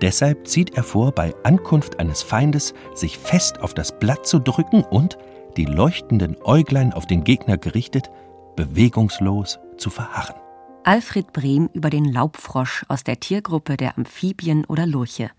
Deshalb 0.02 0.48
zieht 0.48 0.76
er 0.76 0.84
vor, 0.84 1.14
bei 1.14 1.34
Ankunft 1.44 2.00
eines 2.00 2.22
Feindes 2.22 2.74
sich 2.94 3.18
fest 3.18 3.62
auf 3.62 3.74
das 3.74 3.98
Blatt 3.98 4.28
zu 4.28 4.40
drücken 4.40 4.84
und, 4.84 5.18
die 5.56 5.66
leuchtenden 5.66 6.36
Äuglein 6.44 6.92
auf 6.92 7.08
den 7.08 7.24
Gegner 7.24 7.58
gerichtet, 7.58 8.10
bewegungslos 8.58 9.60
zu 9.78 9.90
verharren. 9.90 10.36
Alfred 10.84 11.32
Brehm 11.32 11.70
über 11.74 11.90
den 11.90 12.06
Laubfrosch 12.06 12.86
aus 12.90 13.04
der 13.04 13.20
Tiergruppe 13.20 13.78
der 13.78 13.98
Amphibien 13.98 14.66
oder 14.66 14.86
Lurche. 14.86 15.32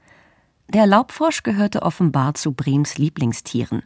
Der 0.72 0.86
Laubfrosch 0.86 1.42
gehörte 1.42 1.82
offenbar 1.82 2.34
zu 2.34 2.52
Brehms 2.52 2.98
Lieblingstieren. 2.98 3.82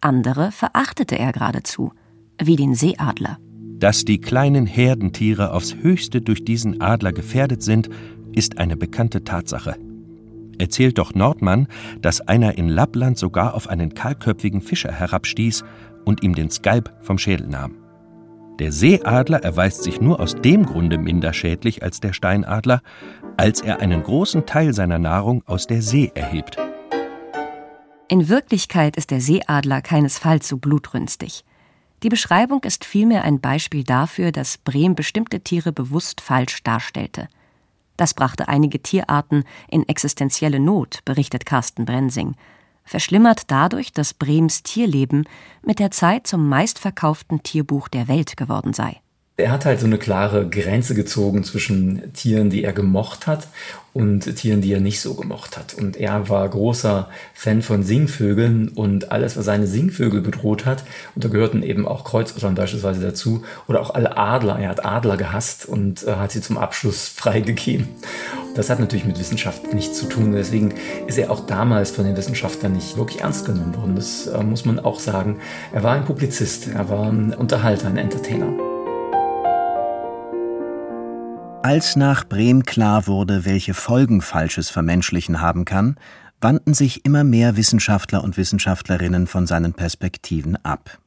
Andere 0.00 0.50
verachtete 0.50 1.18
er 1.18 1.32
geradezu, 1.32 1.92
wie 2.38 2.56
den 2.56 2.74
Seeadler. 2.74 3.38
Dass 3.80 4.04
die 4.04 4.20
kleinen 4.20 4.66
Herdentiere 4.66 5.52
aufs 5.52 5.74
höchste 5.74 6.20
durch 6.20 6.44
diesen 6.44 6.80
Adler 6.80 7.12
gefährdet 7.12 7.62
sind, 7.62 7.90
ist 8.32 8.58
eine 8.58 8.76
bekannte 8.76 9.24
Tatsache 9.24 9.74
erzählt 10.60 10.98
doch 10.98 11.14
Nordmann, 11.14 11.66
dass 12.00 12.20
einer 12.20 12.58
in 12.58 12.68
Lappland 12.68 13.18
sogar 13.18 13.54
auf 13.54 13.68
einen 13.68 13.94
kahlköpfigen 13.94 14.60
Fischer 14.60 14.92
herabstieß 14.92 15.64
und 16.04 16.22
ihm 16.22 16.34
den 16.34 16.50
Skalp 16.50 16.92
vom 17.00 17.18
Schädel 17.18 17.48
nahm. 17.48 17.76
Der 18.58 18.72
Seeadler 18.72 19.42
erweist 19.42 19.82
sich 19.82 20.02
nur 20.02 20.20
aus 20.20 20.36
dem 20.36 20.66
Grunde 20.66 20.98
minder 20.98 21.32
schädlich 21.32 21.82
als 21.82 22.00
der 22.00 22.12
Steinadler, 22.12 22.82
als 23.38 23.62
er 23.62 23.80
einen 23.80 24.02
großen 24.02 24.44
Teil 24.44 24.74
seiner 24.74 24.98
Nahrung 24.98 25.42
aus 25.46 25.66
der 25.66 25.80
See 25.80 26.12
erhebt. 26.14 26.58
In 28.08 28.28
Wirklichkeit 28.28 28.96
ist 28.96 29.10
der 29.12 29.22
Seeadler 29.22 29.80
keinesfalls 29.80 30.46
so 30.46 30.58
blutrünstig. 30.58 31.44
Die 32.02 32.08
Beschreibung 32.08 32.62
ist 32.64 32.84
vielmehr 32.84 33.24
ein 33.24 33.40
Beispiel 33.40 33.84
dafür, 33.84 34.32
dass 34.32 34.58
Brehm 34.58 34.94
bestimmte 34.94 35.40
Tiere 35.40 35.72
bewusst 35.72 36.20
falsch 36.20 36.62
darstellte. 36.62 37.28
Das 37.96 38.14
brachte 38.14 38.48
einige 38.48 38.80
Tierarten 38.80 39.44
in 39.68 39.86
existenzielle 39.86 40.60
Not, 40.60 41.00
berichtet 41.04 41.44
Carsten 41.44 41.84
Brensing, 41.84 42.34
verschlimmert 42.84 43.50
dadurch, 43.50 43.92
dass 43.92 44.14
Brems 44.14 44.62
Tierleben 44.62 45.24
mit 45.62 45.78
der 45.78 45.90
Zeit 45.90 46.26
zum 46.26 46.48
meistverkauften 46.48 47.42
Tierbuch 47.42 47.88
der 47.88 48.08
Welt 48.08 48.38
geworden 48.38 48.72
sei. 48.72 49.00
Er 49.40 49.50
hat 49.50 49.64
halt 49.64 49.80
so 49.80 49.86
eine 49.86 49.98
klare 49.98 50.48
Grenze 50.48 50.94
gezogen 50.94 51.44
zwischen 51.44 52.12
Tieren, 52.12 52.50
die 52.50 52.64
er 52.64 52.72
gemocht 52.72 53.26
hat 53.26 53.48
und 53.92 54.36
Tieren, 54.36 54.60
die 54.60 54.72
er 54.72 54.80
nicht 54.80 55.00
so 55.00 55.14
gemocht 55.14 55.56
hat. 55.56 55.74
Und 55.74 55.96
er 55.96 56.28
war 56.28 56.48
großer 56.48 57.08
Fan 57.34 57.62
von 57.62 57.82
Singvögeln 57.82 58.68
und 58.68 59.10
alles, 59.10 59.36
was 59.36 59.44
seine 59.44 59.66
Singvögel 59.66 60.20
bedroht 60.20 60.64
hat, 60.64 60.84
und 61.14 61.24
da 61.24 61.28
gehörten 61.28 61.62
eben 61.62 61.88
auch 61.88 62.04
Kreuzottern 62.04 62.54
beispielsweise 62.54 63.00
dazu, 63.00 63.42
oder 63.66 63.80
auch 63.80 63.90
alle 63.94 64.16
Adler. 64.16 64.58
Er 64.58 64.68
hat 64.68 64.84
Adler 64.84 65.16
gehasst 65.16 65.66
und 65.66 66.06
äh, 66.06 66.12
hat 66.12 66.30
sie 66.30 66.40
zum 66.40 66.58
Abschluss 66.58 67.08
freigegeben. 67.14 67.88
Das 68.54 68.70
hat 68.70 68.80
natürlich 68.80 69.06
mit 69.06 69.18
Wissenschaft 69.18 69.72
nichts 69.74 69.98
zu 69.98 70.06
tun. 70.06 70.32
Deswegen 70.32 70.74
ist 71.06 71.18
er 71.18 71.30
auch 71.30 71.46
damals 71.46 71.90
von 71.90 72.04
den 72.04 72.16
Wissenschaftlern 72.16 72.72
nicht 72.72 72.96
wirklich 72.96 73.20
ernst 73.20 73.46
genommen 73.46 73.76
worden. 73.76 73.96
Das 73.96 74.26
äh, 74.28 74.42
muss 74.42 74.64
man 74.64 74.78
auch 74.78 75.00
sagen. 75.00 75.40
Er 75.72 75.82
war 75.82 75.94
ein 75.94 76.04
Publizist, 76.04 76.68
er 76.68 76.88
war 76.88 77.10
ein 77.10 77.34
Unterhalter, 77.34 77.88
ein 77.88 77.96
Entertainer. 77.96 78.69
Als 81.62 81.94
nach 81.94 82.24
Brehm 82.24 82.64
klar 82.64 83.06
wurde, 83.06 83.44
welche 83.44 83.74
Folgen 83.74 84.22
falsches 84.22 84.70
Vermenschlichen 84.70 85.42
haben 85.42 85.66
kann, 85.66 85.96
wandten 86.40 86.72
sich 86.72 87.04
immer 87.04 87.22
mehr 87.22 87.58
Wissenschaftler 87.58 88.24
und 88.24 88.38
Wissenschaftlerinnen 88.38 89.26
von 89.26 89.46
seinen 89.46 89.74
Perspektiven 89.74 90.56
ab. 90.64 90.98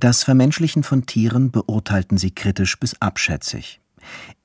Das 0.00 0.22
Vermenschlichen 0.22 0.84
von 0.84 1.04
Tieren 1.04 1.50
beurteilten 1.50 2.16
sie 2.16 2.30
kritisch 2.30 2.80
bis 2.80 3.00
abschätzig. 3.02 3.80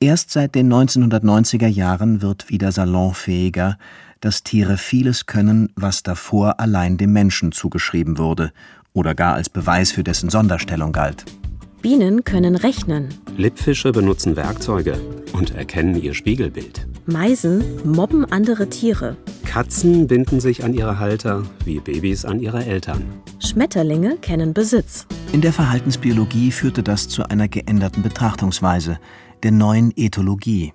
Erst 0.01 0.31
seit 0.31 0.55
den 0.55 0.71
1990er 0.71 1.67
Jahren 1.67 2.21
wird 2.21 2.49
wieder 2.49 2.73
salonfähiger, 2.73 3.77
dass 4.19 4.43
Tiere 4.43 4.77
vieles 4.77 5.25
können, 5.25 5.71
was 5.75 6.03
davor 6.03 6.59
allein 6.59 6.97
dem 6.97 7.13
Menschen 7.13 7.53
zugeschrieben 7.53 8.17
wurde 8.17 8.51
oder 8.91 9.15
gar 9.15 9.35
als 9.35 9.49
Beweis 9.49 9.93
für 9.93 10.03
dessen 10.03 10.29
Sonderstellung 10.29 10.91
galt. 10.91 11.23
Bienen 11.81 12.25
können 12.25 12.55
rechnen. 12.55 13.07
Lippfische 13.37 13.91
benutzen 13.91 14.35
Werkzeuge 14.35 14.99
und 15.31 15.55
erkennen 15.55 16.01
ihr 16.01 16.13
Spiegelbild. 16.13 16.85
Meisen 17.05 17.63
mobben 17.85 18.25
andere 18.25 18.69
Tiere. 18.69 19.15
Katzen 19.45 20.07
binden 20.07 20.41
sich 20.41 20.63
an 20.63 20.73
ihre 20.73 20.99
Halter 20.99 21.43
wie 21.63 21.79
Babys 21.79 22.25
an 22.25 22.39
ihre 22.39 22.65
Eltern. 22.65 23.03
Schmetterlinge 23.39 24.17
kennen 24.17 24.53
Besitz. 24.53 25.07
In 25.31 25.41
der 25.41 25.53
Verhaltensbiologie 25.53 26.51
führte 26.51 26.83
das 26.83 27.07
zu 27.07 27.23
einer 27.29 27.47
geänderten 27.47 28.03
Betrachtungsweise, 28.03 28.99
der 29.43 29.51
neuen 29.51 29.93
Ethologie. 29.95 30.73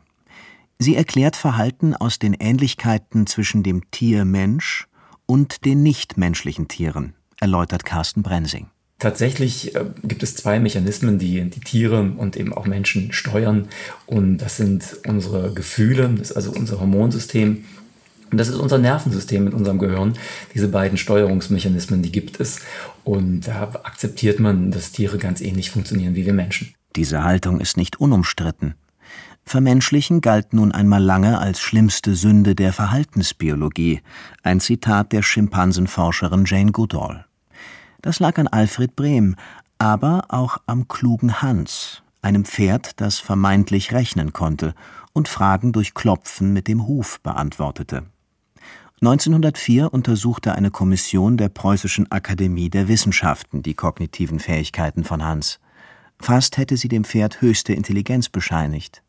Sie 0.78 0.96
erklärt 0.96 1.36
Verhalten 1.36 1.94
aus 1.94 2.18
den 2.18 2.34
Ähnlichkeiten 2.34 3.26
zwischen 3.26 3.62
dem 3.62 3.90
Tier 3.90 4.24
Mensch 4.24 4.88
und 5.26 5.64
den 5.64 5.82
nichtmenschlichen 5.82 6.66
Tieren, 6.66 7.14
erläutert 7.40 7.84
Carsten 7.84 8.22
Brensing. 8.22 8.68
Tatsächlich 9.04 9.74
äh, 9.74 9.84
gibt 10.02 10.22
es 10.22 10.34
zwei 10.34 10.58
Mechanismen, 10.58 11.18
die 11.18 11.50
die 11.50 11.60
Tiere 11.60 12.10
und 12.16 12.38
eben 12.38 12.54
auch 12.54 12.64
Menschen 12.64 13.12
steuern. 13.12 13.68
Und 14.06 14.38
das 14.38 14.56
sind 14.56 14.96
unsere 15.06 15.52
Gefühle, 15.52 16.08
das 16.16 16.30
ist 16.30 16.36
also 16.36 16.52
unser 16.52 16.80
Hormonsystem. 16.80 17.66
Und 18.30 18.38
das 18.38 18.48
ist 18.48 18.54
unser 18.54 18.78
Nervensystem 18.78 19.46
in 19.46 19.52
unserem 19.52 19.78
Gehirn. 19.78 20.14
Diese 20.54 20.68
beiden 20.68 20.96
Steuerungsmechanismen, 20.96 22.00
die 22.00 22.12
gibt 22.12 22.40
es. 22.40 22.60
Und 23.04 23.46
da 23.46 23.72
akzeptiert 23.82 24.40
man, 24.40 24.70
dass 24.70 24.92
Tiere 24.92 25.18
ganz 25.18 25.42
ähnlich 25.42 25.70
funktionieren 25.70 26.14
wie 26.14 26.24
wir 26.24 26.32
Menschen. 26.32 26.72
Diese 26.96 27.24
Haltung 27.24 27.60
ist 27.60 27.76
nicht 27.76 28.00
unumstritten. 28.00 28.72
Vermenschlichen 29.44 30.22
galt 30.22 30.54
nun 30.54 30.72
einmal 30.72 31.02
lange 31.02 31.38
als 31.40 31.60
schlimmste 31.60 32.14
Sünde 32.14 32.54
der 32.54 32.72
Verhaltensbiologie, 32.72 34.00
ein 34.42 34.60
Zitat 34.60 35.12
der 35.12 35.20
Schimpansenforscherin 35.20 36.46
Jane 36.46 36.72
Goodall. 36.72 37.26
Das 38.04 38.20
lag 38.20 38.36
an 38.36 38.48
Alfred 38.48 38.96
Brehm, 38.96 39.34
aber 39.78 40.26
auch 40.28 40.58
am 40.66 40.88
klugen 40.88 41.40
Hans, 41.40 42.02
einem 42.20 42.44
Pferd, 42.44 43.00
das 43.00 43.18
vermeintlich 43.18 43.94
rechnen 43.94 44.34
konnte 44.34 44.74
und 45.14 45.26
Fragen 45.26 45.72
durch 45.72 45.94
Klopfen 45.94 46.52
mit 46.52 46.68
dem 46.68 46.86
Huf 46.86 47.18
beantwortete. 47.20 48.02
1904 49.00 49.90
untersuchte 49.90 50.54
eine 50.54 50.70
Kommission 50.70 51.38
der 51.38 51.48
Preußischen 51.48 52.12
Akademie 52.12 52.68
der 52.68 52.88
Wissenschaften 52.88 53.62
die 53.62 53.72
kognitiven 53.72 54.38
Fähigkeiten 54.38 55.04
von 55.04 55.24
Hans. 55.24 55.58
Fast 56.20 56.58
hätte 56.58 56.76
sie 56.76 56.88
dem 56.88 57.04
Pferd 57.04 57.40
höchste 57.40 57.72
Intelligenz 57.72 58.28
bescheinigt. 58.28 59.02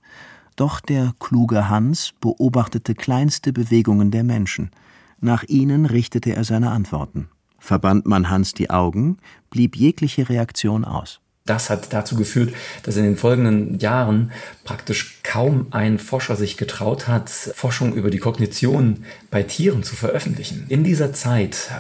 Doch 0.55 0.79
der 0.79 1.13
kluge 1.19 1.67
Hans 1.67 2.13
beobachtete 2.21 2.95
kleinste 2.95 3.51
Bewegungen 3.51 4.09
der 4.09 4.23
Menschen. 4.23 4.71
Nach 5.19 5.43
ihnen 5.43 5.85
richtete 5.85 6.33
er 6.33 6.45
seine 6.45 6.71
Antworten. 6.71 7.27
Verband 7.65 8.05
man 8.05 8.29
Hans 8.29 8.53
die 8.53 8.69
Augen, 8.69 9.17
blieb 9.49 9.75
jegliche 9.75 10.29
Reaktion 10.29 10.85
aus. 10.85 11.19
Das 11.45 11.71
hat 11.71 11.93
dazu 11.93 12.15
geführt, 12.15 12.53
dass 12.83 12.95
in 12.95 13.03
den 13.03 13.17
folgenden 13.17 13.79
Jahren 13.79 14.31
praktisch 14.63 15.19
kaum 15.23 15.67
ein 15.71 15.97
Forscher 15.97 16.35
sich 16.35 16.57
getraut 16.57 17.07
hat, 17.07 17.29
Forschung 17.29 17.93
über 17.93 18.11
die 18.11 18.19
Kognition 18.19 19.05
bei 19.31 19.41
Tieren 19.41 19.83
zu 19.83 19.95
veröffentlichen. 19.95 20.65
In 20.69 20.83
dieser 20.83 21.11
Zeit 21.13 21.71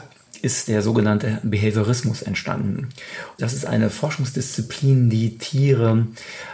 ist 0.41 0.67
der 0.67 0.81
sogenannte 0.81 1.39
Behaviorismus 1.43 2.23
entstanden. 2.23 2.89
Das 3.37 3.53
ist 3.53 3.65
eine 3.65 3.91
Forschungsdisziplin, 3.91 5.11
die 5.11 5.37
Tiere 5.37 6.07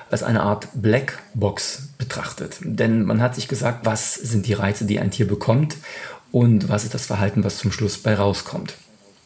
als 0.09 0.23
eine 0.23 0.41
Art 0.41 0.67
Blackbox 0.73 1.89
betrachtet. 1.97 2.57
Denn 2.61 3.05
man 3.05 3.21
hat 3.21 3.35
sich 3.35 3.47
gesagt, 3.47 3.85
was 3.85 4.13
sind 4.13 4.45
die 4.47 4.53
Reize, 4.53 4.83
die 4.83 4.99
ein 4.99 5.11
Tier 5.11 5.27
bekommt 5.27 5.77
und 6.33 6.67
was 6.67 6.83
ist 6.83 6.93
das 6.93 7.05
Verhalten, 7.05 7.45
was 7.45 7.57
zum 7.57 7.71
Schluss 7.71 7.97
bei 7.97 8.13
rauskommt. 8.13 8.75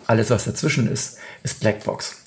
Alles, 0.07 0.29
was 0.29 0.45
dazwischen 0.45 0.87
ist, 0.87 1.17
ist 1.43 1.59
Blackbox. 1.59 2.25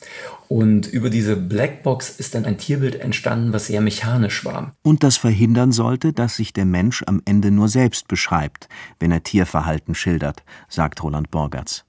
Und 0.49 0.87
über 0.87 1.11
diese 1.11 1.37
Blackbox 1.37 2.19
ist 2.19 2.35
dann 2.35 2.47
ein 2.47 2.57
Tierbild 2.57 2.97
entstanden, 2.97 3.53
was 3.53 3.67
sehr 3.67 3.83
mechanisch 3.83 4.45
war. 4.45 4.75
Und 4.83 5.03
das 5.03 5.19
verhindern 5.19 5.73
sollte, 5.73 6.13
dass 6.13 6.37
sich 6.37 6.55
der 6.55 6.65
Mensch 6.65 7.05
am 7.07 7.21
Ende 7.27 7.51
nur 7.51 7.69
selbst 7.69 8.09
beschreibt, 8.09 8.69
wenn 8.99 9.13
er 9.13 9.23
Tierverhalten 9.23 9.95
schildert, 9.95 10.43
sagt 10.69 11.03
Roland 11.03 11.31
Borgertz. 11.31 11.85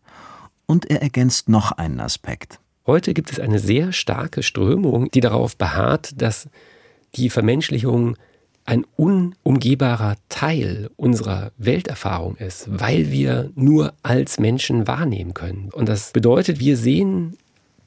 Und 0.66 0.90
er 0.90 1.02
ergänzt 1.02 1.48
noch 1.48 1.72
einen 1.72 2.02
Aspekt. 2.02 2.60
Heute 2.86 3.14
gibt 3.14 3.32
es 3.32 3.40
eine 3.40 3.60
sehr 3.60 3.94
starke 3.94 4.44
Strömung, 4.44 5.10
die 5.12 5.22
darauf 5.22 5.56
beharrt, 5.56 6.22
dass 6.22 6.50
die 7.16 7.30
Vermenschlichung 7.30 8.18
ein 8.70 8.86
unumgehbarer 8.98 10.16
Teil 10.30 10.92
unserer 10.96 11.52
Welterfahrung 11.58 12.36
ist, 12.36 12.68
weil 12.70 13.10
wir 13.10 13.50
nur 13.56 13.94
als 14.04 14.40
Menschen 14.40 14.88
wahrnehmen 14.88 15.34
können. 15.34 15.70
Und 15.74 15.90
das 15.90 16.12
bedeutet, 16.12 16.60
wir 16.60 16.78
sehen 16.78 17.36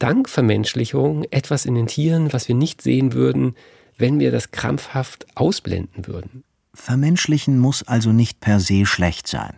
dank 0.01 0.29
Vermenschlichung 0.29 1.25
etwas 1.31 1.67
in 1.67 1.77
den 1.77 1.87
Tieren, 1.87 2.33
was 2.33 2.49
wir 2.49 2.57
nicht 2.57 2.83
sehen 2.83 3.13
würden, 3.13 3.55
wenn 3.97 4.19
wir 4.19 4.33
das 4.33 4.51
krampfhaft 4.51 5.27
ausblenden 5.37 6.09
würden. 6.09 6.43
Vermenschlichen 6.75 7.61
muss 7.61 7.87
also 7.87 8.11
nicht 8.11 8.41
per 8.41 8.59
se 8.59 8.85
schlecht 8.85 9.29
sein. 9.29 9.55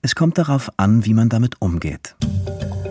Es 0.00 0.14
kommt 0.14 0.38
darauf 0.38 0.70
an, 0.76 1.04
wie 1.04 1.14
man 1.14 1.28
damit 1.28 1.60
umgeht. 1.60 2.14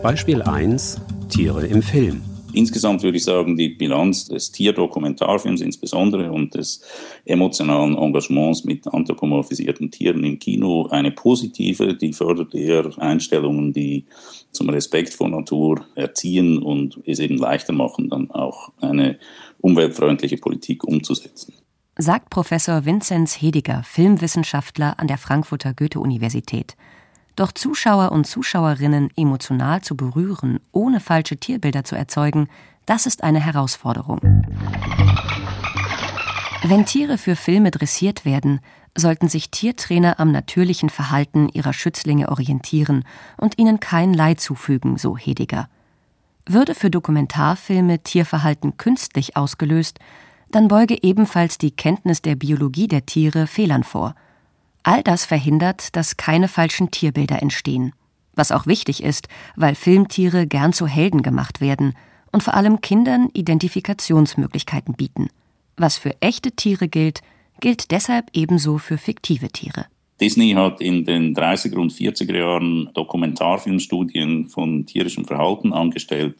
Beispiel 0.03 0.41
1 0.41 0.99
Tiere 1.29 1.65
im 1.67 1.81
Film. 1.81 2.21
Insgesamt 2.53 3.03
würde 3.03 3.17
ich 3.17 3.23
sagen, 3.23 3.55
die 3.55 3.69
Bilanz 3.69 4.25
des 4.25 4.51
Tierdokumentarfilms 4.51 5.61
insbesondere 5.61 6.31
und 6.31 6.55
des 6.55 6.81
emotionalen 7.25 7.97
Engagements 7.97 8.63
mit 8.63 8.87
anthropomorphisierten 8.87 9.91
Tieren 9.91 10.23
im 10.23 10.39
Kino 10.39 10.87
eine 10.89 11.11
positive, 11.11 11.95
die 11.95 12.13
fördert 12.13 12.53
eher 12.53 12.91
Einstellungen, 12.97 13.73
die 13.73 14.05
zum 14.51 14.69
Respekt 14.69 15.13
vor 15.13 15.29
Natur 15.29 15.85
erziehen 15.95 16.57
und 16.57 16.99
es 17.05 17.19
eben 17.19 17.37
leichter 17.37 17.73
machen, 17.73 18.09
dann 18.09 18.31
auch 18.31 18.71
eine 18.81 19.17
umweltfreundliche 19.59 20.37
Politik 20.37 20.83
umzusetzen. 20.83 21.53
Sagt 21.97 22.29
Professor 22.29 22.85
Vinzenz 22.85 23.41
Hediger, 23.41 23.83
Filmwissenschaftler 23.83 24.99
an 24.99 25.07
der 25.07 25.17
Frankfurter 25.17 25.73
Goethe-Universität. 25.73 26.75
Doch 27.41 27.51
Zuschauer 27.51 28.11
und 28.11 28.27
Zuschauerinnen 28.27 29.09
emotional 29.17 29.81
zu 29.81 29.97
berühren, 29.97 30.59
ohne 30.71 30.99
falsche 30.99 31.37
Tierbilder 31.37 31.83
zu 31.83 31.95
erzeugen, 31.95 32.47
das 32.85 33.07
ist 33.07 33.23
eine 33.23 33.39
Herausforderung. 33.39 34.19
Wenn 36.61 36.85
Tiere 36.85 37.17
für 37.17 37.35
Filme 37.35 37.71
dressiert 37.71 38.25
werden, 38.25 38.59
sollten 38.95 39.27
sich 39.27 39.49
Tiertrainer 39.49 40.19
am 40.19 40.31
natürlichen 40.31 40.91
Verhalten 40.91 41.49
ihrer 41.49 41.73
Schützlinge 41.73 42.29
orientieren 42.29 43.05
und 43.37 43.57
ihnen 43.57 43.79
kein 43.79 44.13
Leid 44.13 44.39
zufügen, 44.39 44.99
so 44.99 45.17
Hediger. 45.17 45.67
Würde 46.45 46.75
für 46.75 46.91
Dokumentarfilme 46.91 48.03
Tierverhalten 48.03 48.77
künstlich 48.77 49.35
ausgelöst, 49.35 49.97
dann 50.51 50.67
beuge 50.67 51.01
ebenfalls 51.01 51.57
die 51.57 51.71
Kenntnis 51.71 52.21
der 52.21 52.35
Biologie 52.35 52.87
der 52.87 53.07
Tiere 53.07 53.47
Fehlern 53.47 53.83
vor– 53.83 54.13
All 54.83 55.03
das 55.03 55.25
verhindert, 55.25 55.95
dass 55.95 56.17
keine 56.17 56.47
falschen 56.47 56.91
Tierbilder 56.91 57.41
entstehen. 57.41 57.93
Was 58.33 58.51
auch 58.51 58.65
wichtig 58.65 59.03
ist, 59.03 59.27
weil 59.55 59.75
Filmtiere 59.75 60.47
gern 60.47 60.73
zu 60.73 60.87
Helden 60.87 61.21
gemacht 61.21 61.61
werden 61.61 61.93
und 62.31 62.43
vor 62.43 62.53
allem 62.53 62.81
Kindern 62.81 63.29
Identifikationsmöglichkeiten 63.33 64.95
bieten. 64.95 65.29
Was 65.77 65.97
für 65.97 66.19
echte 66.21 66.51
Tiere 66.51 66.87
gilt, 66.87 67.21
gilt 67.59 67.91
deshalb 67.91 68.29
ebenso 68.33 68.77
für 68.77 68.97
fiktive 68.97 69.49
Tiere. 69.49 69.85
Disney 70.19 70.51
hat 70.51 70.81
in 70.81 71.03
den 71.03 71.35
30er 71.35 71.77
und 71.77 71.91
40er 71.91 72.37
Jahren 72.37 72.89
Dokumentarfilmstudien 72.93 74.47
von 74.47 74.85
tierischem 74.85 75.25
Verhalten 75.25 75.73
angestellt, 75.73 76.35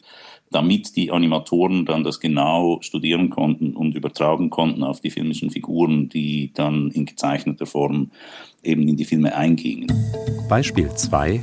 damit 0.52 0.96
die 0.96 1.10
Animatoren 1.10 1.84
dann 1.84 2.04
das 2.04 2.20
genau 2.20 2.78
studieren 2.82 3.30
konnten 3.30 3.74
und 3.74 3.94
übertragen 3.94 4.50
konnten 4.50 4.84
auf 4.84 5.00
die 5.00 5.10
filmischen 5.10 5.50
Figuren, 5.50 6.08
die 6.08 6.52
dann 6.54 6.90
in 6.90 7.06
gezeichneter 7.06 7.66
Form 7.66 8.10
eben 8.62 8.86
in 8.86 8.96
die 8.96 9.04
Filme 9.04 9.34
eingingen. 9.34 9.92
Beispiel 10.48 10.90
2 10.94 11.42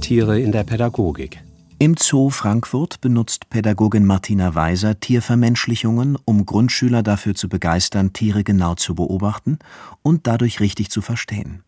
Tiere 0.00 0.40
in 0.40 0.52
der 0.52 0.64
Pädagogik. 0.64 1.42
Im 1.78 1.96
Zoo 1.98 2.30
Frankfurt 2.30 3.00
benutzt 3.00 3.50
Pädagogin 3.50 4.04
Martina 4.04 4.54
Weiser 4.54 5.00
Tiervermenschlichungen, 5.00 6.16
um 6.24 6.46
Grundschüler 6.46 7.02
dafür 7.02 7.34
zu 7.34 7.48
begeistern, 7.48 8.12
Tiere 8.12 8.44
genau 8.44 8.74
zu 8.74 8.94
beobachten 8.94 9.58
und 10.02 10.26
dadurch 10.26 10.60
richtig 10.60 10.90
zu 10.90 11.00
verstehen. 11.00 11.62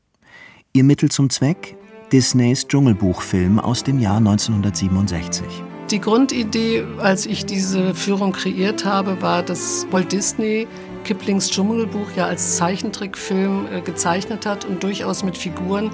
Ihr 0.73 0.85
Mittel 0.85 1.11
zum 1.11 1.31
Zweck? 1.31 1.77
Disneys 2.13 2.69
Dschungelbuchfilm 2.69 3.59
aus 3.59 3.83
dem 3.83 3.99
Jahr 3.99 4.19
1967. 4.19 5.74
Die 5.91 6.01
Grundidee, 6.01 6.85
als 6.99 7.27
ich 7.27 7.45
diese 7.45 7.95
Führung 7.95 8.33
kreiert 8.33 8.85
habe, 8.85 9.21
war, 9.21 9.43
dass 9.43 9.87
Walt 9.91 10.13
Disney 10.13 10.67
Kiplings 11.05 11.51
Dschungelbuch 11.51 12.07
ja 12.17 12.27
als 12.27 12.57
Zeichentrickfilm 12.57 13.69
äh, 13.71 13.81
gezeichnet 13.83 14.47
hat 14.47 14.65
und 14.65 14.83
durchaus 14.83 15.23
mit 15.23 15.37
Figuren, 15.37 15.91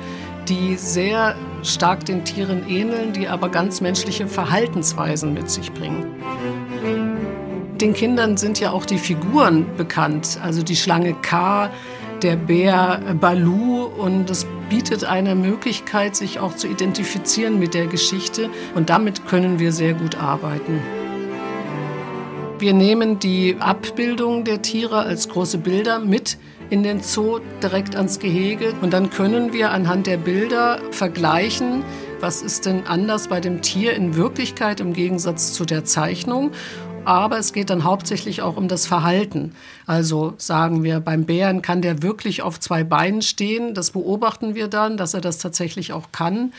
die 0.48 0.76
sehr 0.76 1.34
stark 1.64 2.04
den 2.04 2.24
Tieren 2.24 2.68
ähneln, 2.68 3.12
die 3.12 3.26
aber 3.26 3.48
ganz 3.48 3.80
menschliche 3.80 4.28
Verhaltensweisen 4.28 5.34
mit 5.34 5.50
sich 5.50 5.72
bringen. 5.72 6.06
Den 7.80 7.92
Kindern 7.92 8.36
sind 8.36 8.60
ja 8.60 8.70
auch 8.70 8.86
die 8.86 8.98
Figuren 8.98 9.66
bekannt, 9.76 10.38
also 10.42 10.62
die 10.62 10.76
Schlange 10.76 11.14
K, 11.14 11.70
der 12.22 12.36
Bär 12.36 13.00
Balu 13.20 13.84
und 13.84 14.30
es 14.30 14.46
bietet 14.68 15.04
eine 15.04 15.34
Möglichkeit, 15.34 16.16
sich 16.16 16.38
auch 16.38 16.54
zu 16.54 16.66
identifizieren 16.68 17.58
mit 17.58 17.74
der 17.74 17.86
Geschichte 17.86 18.50
und 18.74 18.90
damit 18.90 19.26
können 19.26 19.58
wir 19.58 19.72
sehr 19.72 19.94
gut 19.94 20.16
arbeiten. 20.16 20.80
Wir 22.58 22.74
nehmen 22.74 23.18
die 23.18 23.56
Abbildung 23.58 24.44
der 24.44 24.60
Tiere 24.60 24.98
als 24.98 25.28
große 25.28 25.58
Bilder 25.58 25.98
mit 25.98 26.36
in 26.68 26.82
den 26.82 27.00
Zoo 27.00 27.40
direkt 27.62 27.96
ans 27.96 28.18
Gehege 28.18 28.74
und 28.82 28.92
dann 28.92 29.10
können 29.10 29.52
wir 29.52 29.70
anhand 29.70 30.06
der 30.06 30.18
Bilder 30.18 30.78
vergleichen, 30.90 31.82
was 32.20 32.42
ist 32.42 32.66
denn 32.66 32.86
anders 32.86 33.28
bei 33.28 33.40
dem 33.40 33.62
Tier 33.62 33.94
in 33.94 34.14
Wirklichkeit 34.14 34.80
im 34.80 34.92
Gegensatz 34.92 35.52
zu 35.54 35.64
der 35.64 35.84
Zeichnung 35.84 36.50
aber 37.04 37.38
es 37.38 37.52
geht 37.52 37.70
dann 37.70 37.84
hauptsächlich 37.84 38.42
auch 38.42 38.56
um 38.56 38.68
das 38.68 38.86
Verhalten. 38.86 39.54
Also 39.86 40.34
sagen 40.36 40.82
wir, 40.82 41.00
beim 41.00 41.24
Bären 41.24 41.62
kann 41.62 41.82
der 41.82 42.02
wirklich 42.02 42.42
auf 42.42 42.60
zwei 42.60 42.84
Beinen 42.84 43.22
stehen. 43.22 43.74
Das 43.74 43.90
beobachten 43.90 44.54
wir 44.54 44.68
dann, 44.68 44.96
dass 44.96 45.14
er 45.14 45.20
das 45.20 45.38
tatsächlich 45.38 45.92
auch 45.92 46.12
kann. 46.12 46.52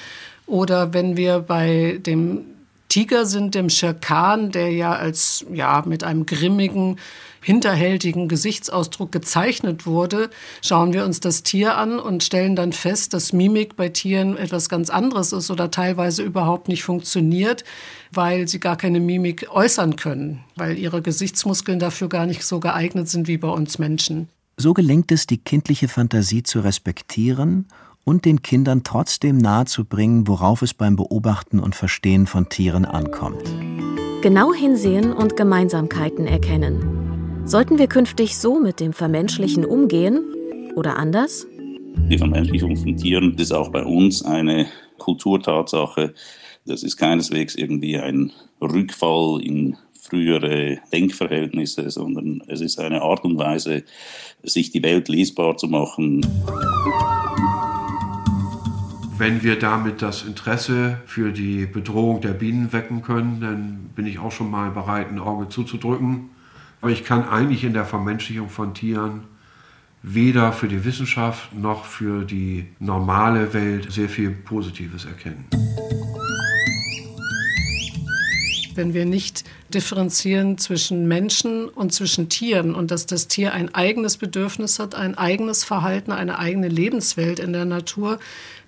Oder 0.47 0.93
wenn 0.93 1.15
wir 1.15 1.39
bei 1.39 1.99
dem 2.05 2.45
Tiger 2.89 3.25
sind, 3.25 3.55
dem 3.55 3.69
Schirkan, 3.69 4.51
der 4.51 4.71
ja 4.71 4.91
als 4.91 5.45
ja 5.53 5.83
mit 5.85 6.03
einem 6.03 6.25
grimmigen 6.25 6.97
hinterhältigen 7.41 8.27
Gesichtsausdruck 8.27 9.11
gezeichnet 9.11 9.85
wurde, 9.85 10.29
schauen 10.61 10.93
wir 10.93 11.05
uns 11.05 11.19
das 11.19 11.43
Tier 11.43 11.77
an 11.77 11.99
und 11.99 12.23
stellen 12.23 12.55
dann 12.55 12.71
fest, 12.71 13.13
dass 13.13 13.33
Mimik 13.33 13.75
bei 13.75 13.89
Tieren 13.89 14.37
etwas 14.37 14.69
ganz 14.69 14.89
anderes 14.89 15.33
ist 15.33 15.51
oder 15.51 15.71
teilweise 15.71 16.23
überhaupt 16.23 16.67
nicht 16.67 16.83
funktioniert, 16.83 17.63
weil 18.11 18.47
sie 18.47 18.59
gar 18.59 18.77
keine 18.77 18.99
Mimik 18.99 19.47
äußern 19.51 19.95
können, 19.95 20.43
weil 20.55 20.77
ihre 20.77 21.01
Gesichtsmuskeln 21.01 21.79
dafür 21.79 22.09
gar 22.09 22.25
nicht 22.25 22.43
so 22.43 22.59
geeignet 22.59 23.09
sind 23.09 23.27
wie 23.27 23.37
bei 23.37 23.49
uns 23.49 23.79
Menschen. 23.79 24.29
So 24.57 24.73
gelingt 24.73 25.11
es, 25.11 25.25
die 25.25 25.37
kindliche 25.37 25.87
Fantasie 25.87 26.43
zu 26.43 26.59
respektieren 26.59 27.65
und 28.03 28.25
den 28.25 28.41
Kindern 28.41 28.83
trotzdem 28.83 29.37
nahezubringen, 29.37 30.27
worauf 30.27 30.61
es 30.61 30.73
beim 30.73 30.95
Beobachten 30.95 31.59
und 31.59 31.75
Verstehen 31.75 32.27
von 32.27 32.49
Tieren 32.49 32.85
ankommt. 32.85 33.43
Genau 34.21 34.53
hinsehen 34.53 35.13
und 35.13 35.35
Gemeinsamkeiten 35.35 36.27
erkennen. 36.27 37.00
Sollten 37.45 37.79
wir 37.79 37.87
künftig 37.87 38.37
so 38.37 38.59
mit 38.59 38.79
dem 38.79 38.93
Vermenschlichen 38.93 39.65
umgehen 39.65 40.21
oder 40.75 40.97
anders? 40.97 41.47
Die 42.09 42.17
Vermenschlichung 42.17 42.77
von 42.77 42.95
Tieren 42.95 43.35
ist 43.37 43.51
auch 43.51 43.69
bei 43.69 43.83
uns 43.83 44.23
eine 44.23 44.67
Kulturtatsache. 44.99 46.13
Das 46.65 46.83
ist 46.83 46.97
keineswegs 46.97 47.55
irgendwie 47.55 47.97
ein 47.97 48.31
Rückfall 48.61 49.41
in 49.43 49.75
frühere 49.99 50.79
Denkverhältnisse, 50.93 51.89
sondern 51.89 52.41
es 52.47 52.61
ist 52.61 52.79
eine 52.79 53.01
Art 53.01 53.23
und 53.23 53.37
Weise, 53.37 53.83
sich 54.43 54.71
die 54.71 54.83
Welt 54.83 55.09
lesbar 55.09 55.57
zu 55.57 55.67
machen. 55.67 56.25
Wenn 59.17 59.43
wir 59.43 59.57
damit 59.57 60.01
das 60.01 60.23
Interesse 60.23 60.99
für 61.05 61.31
die 61.31 61.65
Bedrohung 61.65 62.21
der 62.21 62.33
Bienen 62.33 62.71
wecken 62.71 63.01
können, 63.01 63.39
dann 63.41 63.89
bin 63.95 64.05
ich 64.05 64.19
auch 64.19 64.31
schon 64.31 64.49
mal 64.49 64.71
bereit, 64.71 65.09
ein 65.09 65.19
Auge 65.19 65.49
zuzudrücken. 65.49 66.29
Aber 66.81 66.91
ich 66.91 67.03
kann 67.05 67.29
eigentlich 67.29 67.63
in 67.63 67.73
der 67.73 67.85
Vermenschlichung 67.85 68.49
von 68.49 68.73
Tieren 68.73 69.25
weder 70.03 70.51
für 70.51 70.67
die 70.67 70.83
Wissenschaft 70.83 71.53
noch 71.53 71.85
für 71.85 72.25
die 72.25 72.67
normale 72.79 73.53
Welt 73.53 73.91
sehr 73.91 74.09
viel 74.09 74.31
Positives 74.31 75.05
erkennen. 75.05 75.45
Wenn 78.73 78.93
wir 78.95 79.05
nicht 79.05 79.43
differenzieren 79.69 80.57
zwischen 80.57 81.07
Menschen 81.07 81.69
und 81.69 81.93
zwischen 81.93 82.29
Tieren 82.29 82.73
und 82.73 82.89
dass 82.89 83.05
das 83.05 83.27
Tier 83.27 83.53
ein 83.53 83.75
eigenes 83.75 84.17
Bedürfnis 84.17 84.79
hat, 84.79 84.95
ein 84.95 85.15
eigenes 85.17 85.63
Verhalten, 85.63 86.11
eine 86.11 86.39
eigene 86.39 86.67
Lebenswelt 86.67 87.39
in 87.39 87.53
der 87.53 87.65
Natur, 87.65 88.19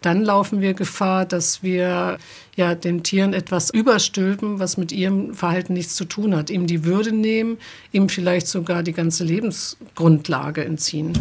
dann 0.06 0.22
laufen 0.22 0.62
wir 0.62 0.74
Gefahr, 0.74 1.26
dass 1.26 1.64
wir 1.64 2.18
ja 2.56 2.76
den 2.76 3.04
Tieren 3.04 3.34
etwas 3.34 3.70
überstülpen, 3.70 4.60
was 4.60 4.78
mit 4.78 4.92
ihrem 4.92 5.34
Verhalten 5.34 5.74
nichts 5.74 5.96
zu 5.96 6.06
tun 6.06 6.36
hat, 6.36 6.50
ihm 6.50 6.68
die 6.68 6.84
Würde 6.84 7.12
nehmen, 7.12 7.58
ihm 7.92 8.10
vielleicht 8.10 8.48
sogar 8.48 8.84
die 8.84 8.94
ganze 8.94 9.24
Lebensgrundlage 9.24 10.64
entziehen. 10.64 11.14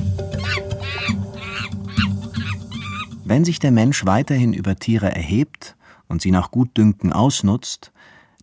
Wenn 3.24 3.44
sich 3.44 3.60
der 3.60 3.70
Mensch 3.70 4.04
weiterhin 4.04 4.52
über 4.52 4.76
Tiere 4.76 5.14
erhebt 5.14 5.76
und 6.08 6.20
sie 6.20 6.32
nach 6.32 6.50
Gutdünken 6.50 7.12
ausnutzt, 7.12 7.92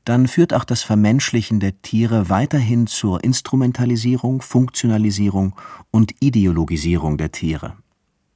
dann 0.06 0.28
führt 0.28 0.54
auch 0.54 0.64
das 0.64 0.82
Vermenschlichen 0.82 1.60
der 1.60 1.82
Tiere 1.82 2.30
weiterhin 2.30 2.88
zur 2.88 3.24
Instrumentalisierung, 3.24 4.42
Funktionalisierung 4.42 5.56
und 5.92 6.16
Ideologisierung 6.22 7.18
der 7.18 7.32
Tiere. 7.32 7.74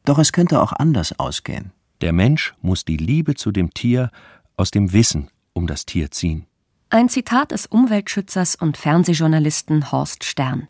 Doch 0.06 0.20
es 0.20 0.34
könnte 0.34 0.62
auch 0.62 0.74
anders 0.74 1.18
ausgehen. 1.18 1.72
Der 2.04 2.12
Mensch 2.12 2.54
muss 2.62 2.84
die 2.84 2.98
Liebe 2.98 3.34
zu 3.34 3.54
dem 3.54 3.74
Tier 3.74 4.12
aus 4.58 4.72
dem 4.72 4.92
Wissen 4.92 5.30
um 5.54 5.68
das 5.68 5.86
Tier 5.86 6.12
ziehen. 6.12 6.46
Ein 6.90 7.08
Zitat 7.08 7.52
des 7.52 7.66
Umweltschützers 7.66 8.58
und 8.58 8.76
Fernsehjournalisten 8.76 9.90
Horst 9.90 10.26
Stern. 10.26 10.68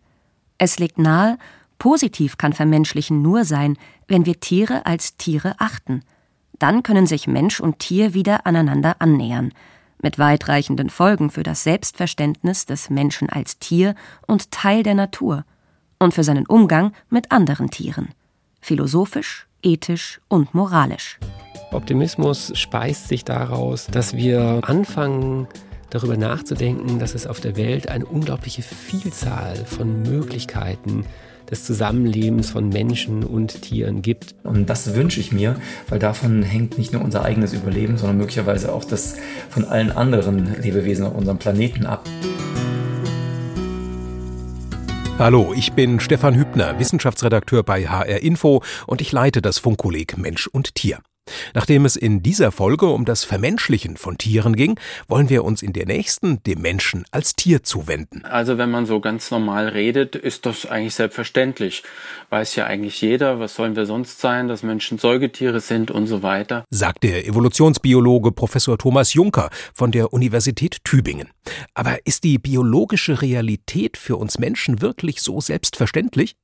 Es 0.60 0.78
liegt 0.78 1.00
nahe, 1.00 1.40
positiv 1.80 2.38
kann 2.38 2.54
Vermenschlichen 2.54 3.24
nur 3.24 3.46
sein, 3.46 3.80
wenn 4.08 4.28
wir 4.28 4.42
Tiere 4.42 4.86
als 4.86 5.18
Tiere 5.18 5.56
achten. 5.58 6.04
Dann 6.60 6.84
können 6.84 7.08
sich 7.08 7.26
Mensch 7.26 7.60
und 7.60 7.80
Tier 7.80 8.14
wieder 8.14 8.46
aneinander 8.46 8.98
annähern, 9.00 9.56
mit 10.04 10.20
weitreichenden 10.20 10.92
Folgen 10.92 11.32
für 11.32 11.42
das 11.42 11.64
Selbstverständnis 11.64 12.68
des 12.68 12.92
Menschen 12.92 13.28
als 13.32 13.58
Tier 13.58 13.96
und 14.28 14.52
Teil 14.52 14.84
der 14.84 14.94
Natur 14.94 15.46
und 15.98 16.14
für 16.14 16.24
seinen 16.24 16.46
Umgang 16.46 16.94
mit 17.10 17.32
anderen 17.32 17.72
Tieren. 17.72 18.10
Philosophisch, 18.62 19.48
ethisch 19.64 20.22
und 20.28 20.54
moralisch. 20.54 21.20
Optimismus 21.72 22.52
speist 22.56 23.08
sich 23.08 23.26
daraus, 23.26 23.88
dass 23.88 24.16
wir 24.16 24.62
anfangen, 24.64 25.48
darüber 25.90 26.18
nachzudenken, 26.18 27.00
dass 27.00 27.14
es 27.14 27.28
auf 27.28 27.40
der 27.40 27.56
Welt 27.56 27.88
eine 27.88 28.06
unglaubliche 28.06 28.62
Vielzahl 28.62 29.56
von 29.66 30.02
Möglichkeiten 30.04 31.06
des 31.50 31.66
Zusammenlebens 31.66 32.50
von 32.50 32.70
Menschen 32.70 33.24
und 33.24 33.62
Tieren 33.62 34.02
gibt. 34.02 34.34
Und 34.44 34.70
das 34.70 34.96
wünsche 34.96 35.20
ich 35.20 35.32
mir, 35.32 35.56
weil 35.90 36.00
davon 36.00 36.42
hängt 36.42 36.78
nicht 36.78 36.94
nur 36.94 37.04
unser 37.04 37.24
eigenes 37.24 37.54
Überleben, 37.54 37.98
sondern 37.98 38.18
möglicherweise 38.18 38.74
auch 38.74 38.84
das 38.84 39.18
von 39.50 39.66
allen 39.66 39.92
anderen 39.92 40.62
Lebewesen 40.62 41.06
auf 41.06 41.16
unserem 41.16 41.38
Planeten 41.38 41.86
ab. 41.86 42.08
Hallo, 45.24 45.54
ich 45.56 45.72
bin 45.72 46.02
Stefan 46.02 46.36
Hübner, 46.36 46.80
Wissenschaftsredakteur 46.80 47.64
bei 47.64 47.88
HR 47.88 48.20
Info 48.24 48.62
und 48.88 49.00
ich 49.00 49.14
leite 49.14 49.42
das 49.42 49.58
Funkkolleg 49.58 50.18
Mensch 50.18 50.48
und 50.48 50.76
Tier. 50.76 51.00
Nachdem 51.54 51.86
es 51.86 51.96
in 51.96 52.24
dieser 52.24 52.52
Folge 52.52 52.88
um 52.88 53.06
das 53.06 53.24
Vermenschlichen 53.24 53.98
von 53.98 54.18
Tieren 54.18 54.56
ging, 54.56 54.80
wollen 55.08 55.30
wir 55.30 55.44
uns 55.44 55.62
in 55.62 55.74
der 55.74 55.86
nächsten 55.86 56.42
dem 56.44 56.62
Menschen 56.62 57.06
als 57.12 57.36
Tier 57.36 57.64
zuwenden. 57.64 58.26
Also 58.26 58.58
wenn 58.58 58.72
man 58.72 58.86
so 58.86 59.00
ganz 59.00 59.32
normal 59.32 59.68
redet, 59.70 60.16
ist 60.16 60.46
das 60.46 60.66
eigentlich 60.66 60.96
selbstverständlich. 60.96 61.84
Weiß 62.30 62.56
ja 62.56 62.66
eigentlich 62.66 63.00
jeder, 63.02 63.40
was 63.40 63.56
sollen 63.56 63.76
wir 63.76 63.86
sonst 63.86 64.20
sein, 64.20 64.48
dass 64.48 64.64
Menschen 64.64 64.98
Säugetiere 64.98 65.60
sind 65.60 65.92
und 65.92 66.08
so 66.08 66.24
weiter. 66.24 66.66
Sagt 66.70 67.04
der 67.04 67.28
Evolutionsbiologe 67.28 68.32
Professor 68.32 68.78
Thomas 68.78 69.14
Juncker 69.14 69.50
von 69.74 69.92
der 69.92 70.14
Universität 70.14 70.84
Tübingen. 70.84 71.30
Aber 71.74 71.98
ist 72.06 72.24
die 72.24 72.38
biologische 72.38 73.22
Realität 73.22 73.98
für 73.98 74.18
uns 74.18 74.40
Menschen 74.40 74.82
wirklich 74.82 75.22
so 75.22 75.40
selbstverständlich? 75.40 76.36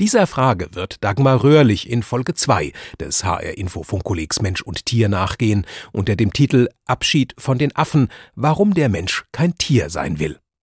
Dieser 0.00 0.26
Frage 0.26 0.68
wird 0.72 1.02
Dagmar 1.04 1.42
Röhrlich 1.42 1.90
in 1.90 2.02
Folge 2.02 2.34
2 2.34 2.72
des 3.00 3.24
HR 3.24 3.56
Info 3.58 3.82
Funkkollegs 3.82 4.40
Mensch 4.40 4.62
und 4.62 4.86
Tier 4.86 5.08
nachgehen 5.08 5.66
unter 5.92 6.16
dem 6.16 6.32
Titel 6.32 6.68
Abschied 6.86 7.34
von 7.38 7.58
den 7.58 7.74
Affen, 7.76 8.08
warum 8.34 8.74
der 8.74 8.88
Mensch 8.88 9.24
kein 9.32 9.56
Tier 9.56 9.90
sein 9.90 10.18
will. 10.18 10.38